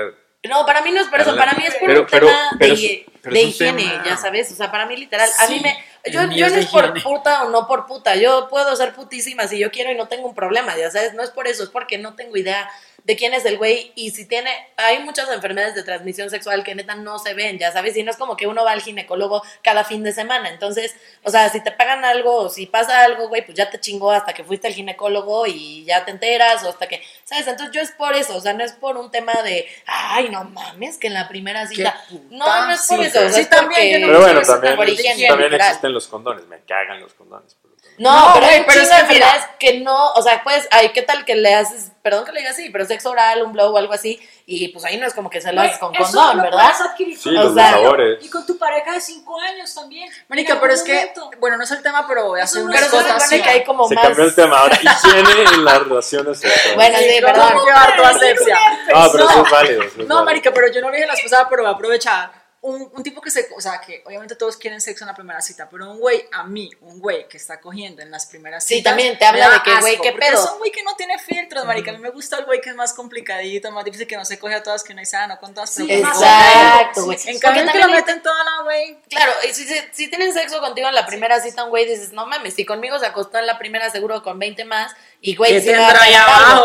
[0.49, 2.39] No, para mí no es por eso, para mí es por Pero- un pero- tema
[2.59, 4.05] pero de, higiene, tema.
[4.05, 5.75] ya sabes, o sea, para mí literal, a mí me,
[6.13, 7.01] yo, yo no es por higiene.
[7.01, 10.29] puta o no por puta, yo puedo ser putísima si yo quiero y no tengo
[10.29, 12.69] un problema, ya sabes, no es por eso, es porque no tengo idea
[13.05, 16.75] de quién es el güey y si tiene, hay muchas enfermedades de transmisión sexual que
[16.75, 19.43] neta no se ven, ya sabes, y no es como que uno va al ginecólogo
[19.63, 23.29] cada fin de semana, entonces, o sea, si te pagan algo o si pasa algo,
[23.29, 26.71] güey, pues ya te chingó hasta que fuiste al ginecólogo y ya te enteras o
[26.71, 27.47] hasta que, ¿sabes?
[27.47, 30.45] Entonces yo es por eso, o sea, no es por un tema de, ay, no
[30.45, 33.41] mames, que en la primera cita, no, no es por sí, eso, o sea, sí,
[33.43, 36.47] es también, porque- yo no Pero bueno, quiero también, por higiene, también existen los condones.
[36.47, 37.57] Me cagan los condones.
[37.99, 40.89] No, No, pero hay pero es que mira- enfermedades que no, o sea, pues, ay,
[40.91, 43.73] ¿qué tal que le haces, perdón que le diga así, pero sexo oral, un blow
[43.73, 46.03] o algo así, y pues ahí no es como que se lo haces con eso
[46.05, 46.59] condón, lo ¿verdad?
[46.65, 48.25] puedes adquirir Sí, los novio sabores.
[48.25, 50.11] Y con tu pareja de cinco años también.
[50.29, 53.23] Marica, En pero es que, bueno, no es el tema, pero voy a hacer cosas.
[53.23, 54.05] supone que hay como Se más...
[54.07, 54.59] cambió el tema.
[54.59, 56.75] Ahora, higiene en las relaciones sexuales.
[56.75, 57.65] Bueno, sí, ¿cómo perdón.
[57.65, 58.59] llevar tu asepsia?
[58.95, 59.31] Ah, pero No.
[59.31, 59.83] eso es válido.
[59.83, 60.25] eso es No, válido.
[60.25, 62.44] marica, pero yo no lo dije la pasada, pero voy a aprovechar.
[62.67, 65.43] Un, un tipo que se, o sea, que obviamente todos quieren sexo en la primera
[65.43, 68.77] cita, pero un güey, a mí, un güey que está cogiendo en las primeras Sí,
[68.77, 68.91] citas.
[68.93, 70.43] también te habla de que, güey, ¿qué pedo?
[70.43, 71.91] Es un güey que no tiene filtros, marica.
[71.91, 74.39] A mí me gusta el güey que es más complicadito, más difícil, que no se
[74.39, 75.87] coge a todas, que no ah, no con todas, Sí.
[75.91, 77.19] Exacto, güey.
[77.19, 77.41] Sí, sí, En sí.
[77.43, 78.99] cambio, que lo meten toda la, güey.
[79.11, 82.13] Claro, y si, si, si tienen sexo contigo en la primera cita, un güey dices,
[82.13, 85.53] no mames, si conmigo se acostó en la primera, seguro con 20 más, y güey,
[85.53, 85.71] ¿Qué sí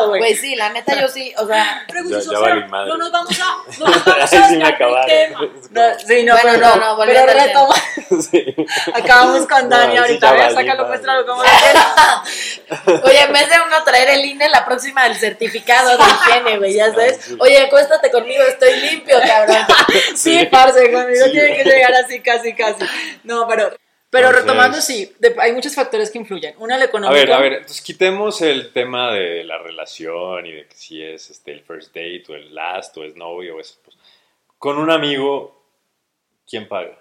[0.07, 0.19] güey?
[0.19, 2.89] Güey, sí, la neta yo sí, o sea, Ya- ya o sea, valí madre.
[2.89, 4.27] no nos vamos a, no nos vamos a
[5.97, 6.23] sí.
[6.23, 7.75] No, sí, no, Bueno, pero, no, no, pero retoma.
[8.21, 8.56] Sí.
[8.93, 10.30] Acabamos con Dani No, sí, ahorita.
[10.30, 11.41] A valí sácalo, muéstralo cómo
[13.04, 16.73] Oye, en vez de uno traer el INE, la próxima el certificado de higiene, güey,
[16.73, 17.17] ya sabes.
[17.19, 17.38] Ah, sí.
[17.39, 19.58] Oye, acuéstate conmigo, estoy limpio, cabrón.
[20.15, 21.32] Sí, parce, conmigo Sí.
[21.32, 22.86] tiene que llegar así, casi, casi.
[23.23, 23.69] No, pero,
[24.10, 26.56] pero Entonces- retomando, sí, de- hay muchos factores que influyen.
[26.60, 27.13] Una, el A económico.
[27.13, 31.30] ver, a ver, entonces quitemos el tema de la relación y de que si es
[31.30, 33.75] este, el first date o el last o es novio o eso.
[33.84, 33.97] Pues,
[34.58, 35.59] con un amigo,
[36.49, 36.97] ¿quién paga?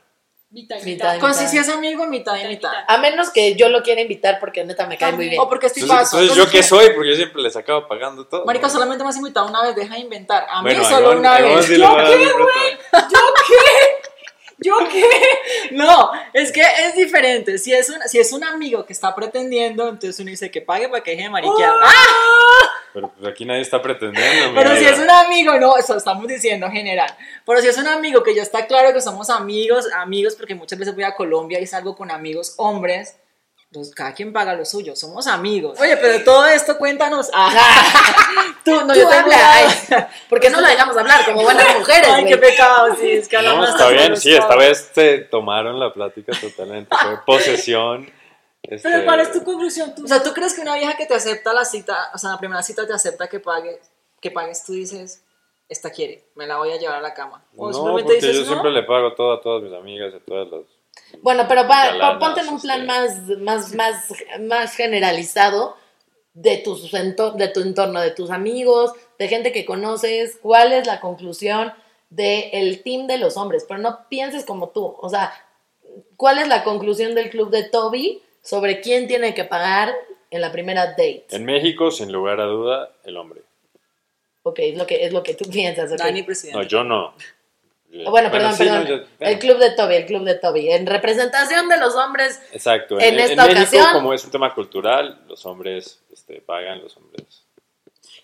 [0.50, 1.14] Mitad y Mitad.
[1.14, 1.20] mitad.
[1.20, 2.72] Con si sí es amigo, mitad y mitad.
[2.86, 5.40] A menos que yo lo quiera invitar porque neta me cae muy bien.
[5.40, 6.20] O porque estoy Entonces, paso.
[6.20, 6.86] entonces, ¿yo qué soy?
[6.94, 8.46] Porque yo siempre les acabo pagando todo.
[8.46, 8.72] Marica, ¿no?
[8.72, 10.46] solamente me has invitado una vez, deja de inventar.
[10.48, 11.66] A mí Bueno, solo una vez.
[11.66, 12.78] sí ¿Yo qué, güey?
[12.92, 13.54] ¿Yo qué?
[14.60, 15.04] ¿Yo qué?
[15.72, 17.58] No, es que es diferente.
[17.58, 20.88] Si es, un, si es un amigo que está pretendiendo, entonces uno dice que pague
[20.88, 21.74] para que deje de mariquear.
[21.80, 22.57] ¡Ah!
[23.38, 24.52] Aquí nadie está pretendiendo.
[24.52, 27.08] Pero si es un amigo, no, eso estamos diciendo general.
[27.46, 30.76] Pero si es un amigo que ya está claro que somos amigos, amigos, porque muchas
[30.76, 33.16] veces voy a Colombia y salgo con amigos hombres,
[33.72, 35.78] pues cada quien paga lo suyo, somos amigos.
[35.78, 37.30] Oye, pero todo esto cuéntanos.
[37.32, 37.54] Ah,
[38.64, 39.68] tú, no, Tú yo habla, ay,
[40.28, 43.36] ¿por qué no la dejamos hablar como buenas mujeres, Ay, qué pecado, sí, es que
[43.36, 46.92] No, hablamos está bien, sí, esta vez te tomaron la plática totalmente.
[47.00, 48.10] Fue posesión.
[48.62, 49.94] Este, Pero ¿cuál es tu conclusión?
[49.94, 52.30] Tú, O sea, ¿tú crees que una vieja que te acepta la cita, o sea,
[52.30, 53.78] la primera cita te acepta que pagues,
[54.20, 55.24] que pagues, tú dices,
[55.68, 57.44] esta quiere, me la voy a llevar a la cama?
[57.56, 58.46] O No, simplemente porque dices, yo no.
[58.48, 60.62] siempre le pago todo a todas mis amigas y a todas las...
[61.22, 63.36] Bueno, pero pa- pa- ponte en un plan este.
[63.36, 65.76] más, más, más, más generalizado
[66.34, 70.38] de, tus de tu entorno, de tus amigos, de gente que conoces.
[70.42, 71.72] ¿Cuál es la conclusión
[72.10, 73.64] del team de los hombres?
[73.68, 74.96] Pero no pienses como tú.
[75.00, 75.32] O sea,
[76.16, 79.94] ¿cuál es la conclusión del club de Toby sobre quién tiene que pagar
[80.30, 81.26] en la primera date?
[81.30, 83.42] En México, sin lugar a duda, el hombre.
[84.42, 85.92] Ok, es lo que, es lo que tú piensas.
[85.92, 85.98] ok.
[85.98, 86.58] Dani, presidente.
[86.58, 87.14] No, yo no.
[88.06, 88.84] Ah, Bueno, perdón, sí, perdón.
[88.84, 90.70] no, yo- El club de Toby, el club de Toby.
[90.72, 92.98] En representación de los hombres Exacto.
[92.98, 96.80] En En, en esta México, ocasión- como es un tema cultural, los hombres este, pagan,
[96.82, 97.44] los hombres...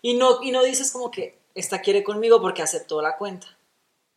[0.02, 3.46] Y no, y no dices como que esta quiere conmigo porque aceptó la cuenta.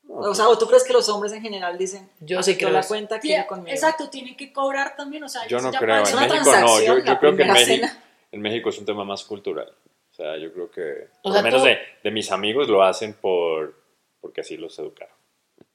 [0.09, 2.79] O sea, ¿o tú crees que los hombres en general dicen, Yo sí aceptó creo
[2.81, 3.69] la cuenta, Sí, quiere conmigo?
[3.73, 5.95] Exacto, tienen que cobrar también, o sea, Yo no ya creo.
[5.97, 6.43] En una México no.
[6.43, 8.03] transacción, Yo, yo la creo que en primera México, cena.
[8.31, 9.73] en México es un tema más cultural.
[10.11, 10.81] O sea, yo creo que,
[11.19, 13.75] O por sea, lo menos tú- de, de mis amigos, lo hacen por
[14.21, 15.15] porque así los educaron.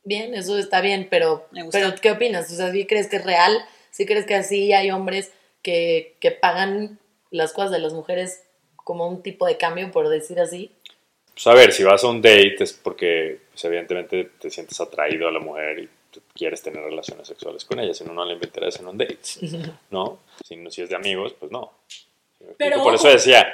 [0.05, 2.51] Bien, eso está bien, pero, pero ¿qué opinas?
[2.51, 3.57] O sea, ¿sí crees que es real?
[3.90, 6.99] ¿Sí crees que así hay hombres que, que pagan
[7.31, 8.42] las cosas de las mujeres
[8.77, 10.75] como un tipo de cambio, por decir así?
[11.35, 15.29] Pues a ver, si vas a un date es porque pues, evidentemente te sientes atraído
[15.29, 15.88] a la mujer y
[16.35, 19.18] quieres tener relaciones sexuales con ella, si no, no le invitarías en un date,
[19.90, 20.18] ¿no?
[20.45, 21.73] Si, si es de amigos, pues no.
[21.88, 22.83] ¿Sí me Pero?
[22.83, 23.47] Por eso decía,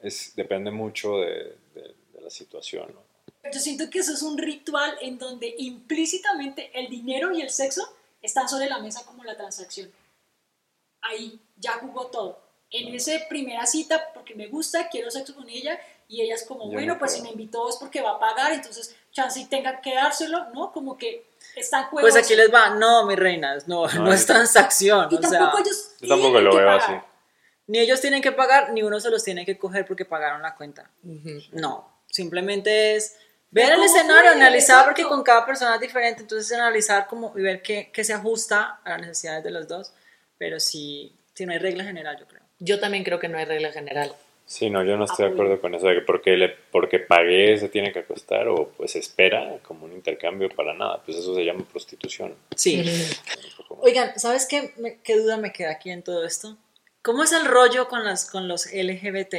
[0.00, 2.86] es, depende mucho de, de- de la situación.
[2.92, 3.50] ¿no?
[3.50, 7.82] Yo siento que eso es un ritual en donde implícitamente el dinero y el sexo
[8.20, 9.90] están sobre la mesa como la transacción.
[11.00, 12.40] Ahí ya jugó todo.
[12.70, 15.78] En esa primera cita, porque me gusta, quiero sexo con ella,
[16.12, 18.18] y ella es como, Yo bueno, no pues si me invitó es porque va a
[18.18, 20.70] pagar, entonces chance y tenga que dárselo, ¿no?
[20.72, 22.06] Como que está en juego.
[22.08, 25.08] Pues aquí les va, no, mis reinas, no, no, No, es transacción.
[25.10, 26.80] Y o sea, tampoco ellos Yo tampoco lo veo pagar.
[26.82, 26.92] así.
[27.66, 30.54] ni ellos tienen que pagar, ni uno se los tiene que coger porque pagaron la
[30.54, 30.90] cuenta.
[31.52, 33.16] No, simplemente es
[33.50, 34.40] ver el ¿Cómo escenario, fue?
[34.40, 34.84] analizar, Exacto.
[34.86, 38.80] porque con cada persona es diferente, entonces analizar como y ver qué, qué se ajusta
[38.84, 39.92] a las necesidades de los dos,
[40.38, 42.42] pero si, si no hay regla general, yo creo.
[42.58, 44.14] Yo también creo que no hay regla general.
[44.44, 47.56] Sí, no, yo no estoy de acuerdo con eso de que porque, le, porque pagué
[47.56, 51.00] se tiene que acostar o pues espera como un intercambio para nada.
[51.04, 52.34] Pues eso se llama prostitución.
[52.54, 52.84] Sí.
[53.80, 56.56] Oigan, ¿sabes qué, me- qué duda me queda aquí en todo esto?
[57.02, 59.34] ¿Cómo es el rollo con, las, con los LGBT?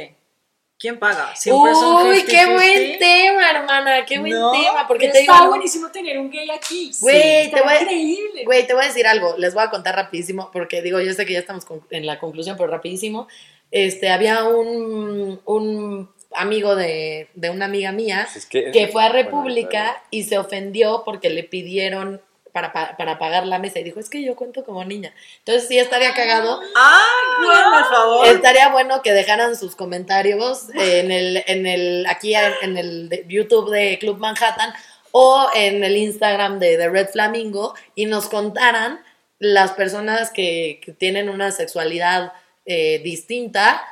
[0.76, 1.34] ¿Quién paga?
[1.36, 2.54] ¿Siempre son Uy, qué 50-50?
[2.54, 4.88] buen tema, hermana, qué buen No, tema.
[4.88, 6.90] Porque te digo, está algo- buenísimo tener un gay aquí.
[7.00, 8.44] Güey, Está te voy a- increíble.
[8.44, 11.24] Güey, te voy a decir algo, les voy a contar rapidísimo, porque digo, yo sé
[11.24, 13.28] que ya estamos con- en la conclusión, pero rapidísimo.
[13.76, 19.08] Este, había un, un amigo de, de una amiga mía Es que, que fue a
[19.08, 22.20] bueno, República y se ofendió porque le pidieron
[22.52, 25.12] para, pa- para pagar la mesa y dijo, es que yo cuento como niña.
[25.40, 26.60] Entonces sí estaría cagado.
[26.76, 27.00] ¡Ah,
[27.44, 28.26] bueno, por favor!
[28.28, 33.70] Estaría bueno que dejaran sus comentarios en el, en el, aquí en el de- YouTube
[33.72, 34.72] de Club Manhattan
[35.10, 39.00] o en el Instagram de The Red Flamingo y nos contaran
[39.40, 42.32] las personas que, que tienen una sexualidad
[42.66, 43.82] eh, distinta,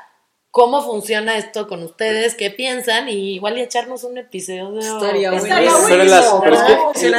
[0.50, 4.78] cómo funciona esto con ustedes, qué piensan y igual y echarnos un episodio.
[4.78, 5.88] Estaría Estaría buenísimo.
[5.88, 7.14] Pero, en las- en-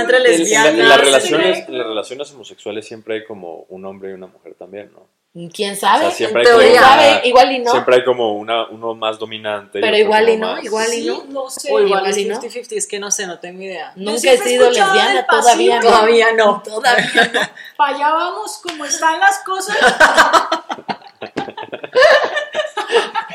[0.80, 4.54] en- las relaciones, en las relaciones homosexuales siempre hay como un hombre y una mujer
[4.54, 5.08] también, ¿no?
[5.52, 6.06] ¿Quién sabe?
[6.06, 6.80] O sea, siempre hay como teoría.
[6.80, 7.28] ¿Quién una- sabe?
[7.28, 7.72] Igual y no.
[7.72, 9.80] Siempre hay como una, uno más dominante.
[9.80, 11.24] Pero otro igual y no, más- igual y Sí, no.
[11.24, 11.74] no sé.
[11.74, 12.36] O igual Igual y no.
[12.40, 13.94] 50-50, es que no sé, no tengo idea.
[13.96, 15.90] Nunca he sido lesbiana, todavía no.
[15.90, 16.62] Todavía no.
[16.64, 17.40] Todavía no.
[17.76, 19.76] Para allá vamos, como están las cosas.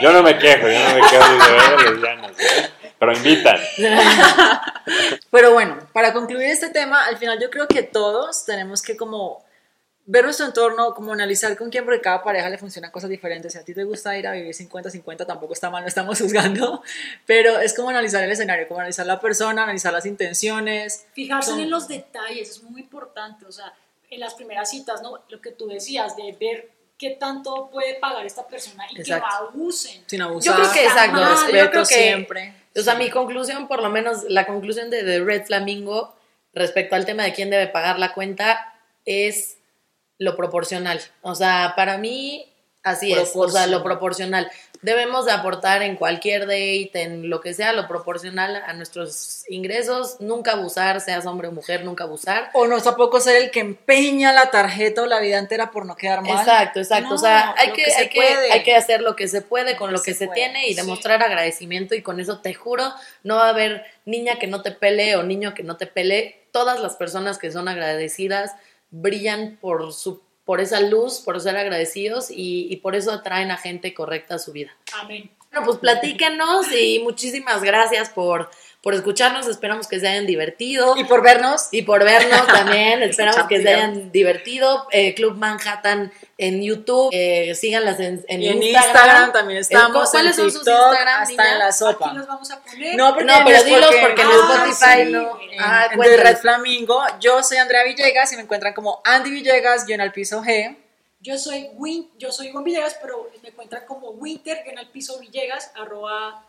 [0.01, 2.71] Yo no me quejo, yo no me quejo de ver lesbianas, ¿eh?
[2.99, 3.59] Pero invitan.
[5.31, 9.45] Pero bueno, para concluir este tema, al final yo creo que todos tenemos que como
[10.07, 13.53] ver nuestro entorno, como analizar con quién, porque cada pareja le funcionan cosas diferentes.
[13.53, 16.83] Si a ti te gusta ir a vivir 50-50, tampoco está mal, no estamos juzgando,
[17.27, 21.07] pero es como analizar el escenario, como analizar la persona, analizar las intenciones.
[21.13, 23.45] Fijarse Son- en los detalles es muy importante.
[23.45, 23.73] O sea,
[24.11, 25.21] en las primeras citas, ¿no?
[25.29, 29.25] Lo que tú decías, de ver qué tanto puede pagar esta persona y Exacto.
[29.29, 30.03] que no abusen.
[30.07, 30.57] Sin Yo abusar.
[30.57, 31.21] creo que exacto.
[31.21, 31.53] mal.
[31.53, 32.55] Yo creo que, siempre.
[32.77, 32.99] o sea, Sí.
[32.99, 36.15] mi conclusión, por lo menos la conclusión de The Red Flamingo
[36.53, 38.75] respecto al tema de quién debe pagar la cuenta
[39.05, 39.59] es
[40.19, 41.01] lo proporcional.
[41.23, 42.48] O sea, para mí
[42.83, 43.33] así es.
[43.35, 44.51] O sea, lo proporcional.
[44.81, 50.21] Debemos de aportar en cualquier date, en lo que sea, lo proporcional a nuestros ingresos.
[50.21, 52.51] Nunca abusar, seas hombre o mujer, nunca abusar.
[52.55, 55.97] O no tampoco ser el que empeña la tarjeta o la vida entera por no
[55.97, 56.39] quedar mal.
[56.39, 57.09] Exacto, exacto.
[57.09, 58.23] No, o sea, hay que, que se hay, que,
[58.53, 60.71] hay que hacer lo que se puede con Lo lo que se se tiene y
[60.71, 60.77] sí.
[60.77, 62.93] demostrar agradecimiento y con eso te juro,
[63.25, 66.47] no va a haber niña que no te pele o niño que no te pele.
[66.53, 68.55] Todas las personas que son agradecidas
[68.91, 73.59] brillan por su por esa luz, por ser agradecidos y, y por eso atraen a
[73.59, 74.75] gente correcta a su vida.
[74.99, 75.31] Amén.
[75.53, 78.49] Bueno, pues platíquenos y muchísimas gracias por,
[78.83, 79.47] por escucharnos.
[79.49, 80.97] Esperamos que se hayan divertido.
[80.97, 84.87] Y por vernos, Y por vernos también, esperamos que se hayan divertido.
[84.93, 88.87] Eh, Club Manhattan en YouTube, eh, síganlas en, en y en Instagram.
[88.95, 90.11] Instagram, también estamos.
[90.11, 91.53] ¿Cuáles en son sus TikTok, Instagram, Hasta niñas?
[91.53, 92.07] en la sopa.
[92.09, 92.97] Aquí los vamos a poner.
[92.97, 95.13] No, porque No, pero es dilos porque en Ah, Spotify sí.
[95.13, 95.41] no.
[95.41, 96.21] En, Ah, en.
[96.21, 100.13] Red Flamingo, yo soy Andrea Villegas y me encuentran como Andy Villegas, yo en el
[100.13, 100.77] piso G.
[101.21, 105.19] Yo soy Win, yo soy Juan Villegas, pero me encuentran como Winter, en el piso
[105.19, 106.45] Villegas, arroba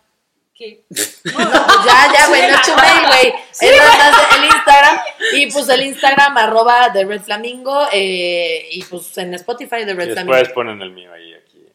[0.59, 3.33] que No, pues ya, ya, güey, no chumel, güey.
[3.59, 4.99] Es nada más el Instagram.
[5.33, 7.87] Y pues el Instagram, arroba The Red Flamingo.
[7.93, 10.35] eh, y pues en Spotify, The Y Red Flamingo.
[10.35, 11.65] después ponen el mío ahí, aquí.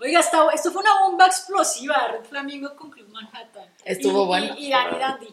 [0.00, 3.66] Oiga, esto fue una bomba explosiva, Red Flamingo con Club Manhattan.
[3.84, 4.54] Estuvo Y- bueno.
[4.58, 5.28] Y, y Dani Dandy.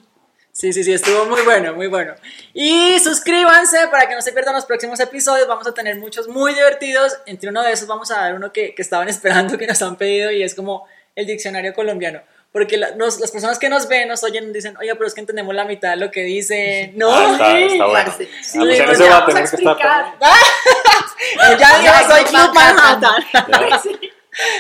[0.52, 2.16] Sí, sí, sí, estuvo muy bueno, muy bueno.
[2.54, 5.48] Y suscríbanse para que no se pierdan los próximos episodios.
[5.50, 7.18] Vamos a tener muchos muy divertidos.
[7.26, 9.98] Entre uno de esos vamos a dar uno que, que estaban esperando, que nos han
[9.98, 12.22] pedido y es como el diccionario colombiano.
[12.56, 15.20] Porque la- nos- las personas que nos ven, nos oyen, dicen, oye, pero es que
[15.20, 16.94] entendemos la mitad de lo que dice.
[16.96, 18.10] No, Ah, está, está bueno.
[18.10, 18.28] Ah, Sí,
[18.60, 19.78] pues en pues ese ya va a tener que estar
[21.60, 23.26] ya digo, soy Club Manhattan.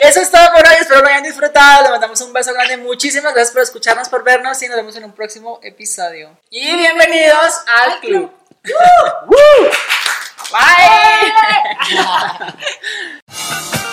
[0.01, 1.83] Eso es todo por hoy, espero lo hayan disfrutado.
[1.83, 2.75] Les mandamos un beso grande.
[2.75, 6.37] Muchísimas gracias por escucharnos, por vernos y nos vemos en un próximo episodio.
[6.49, 8.29] Y bienvenidos al club.
[13.71, 13.84] Bye.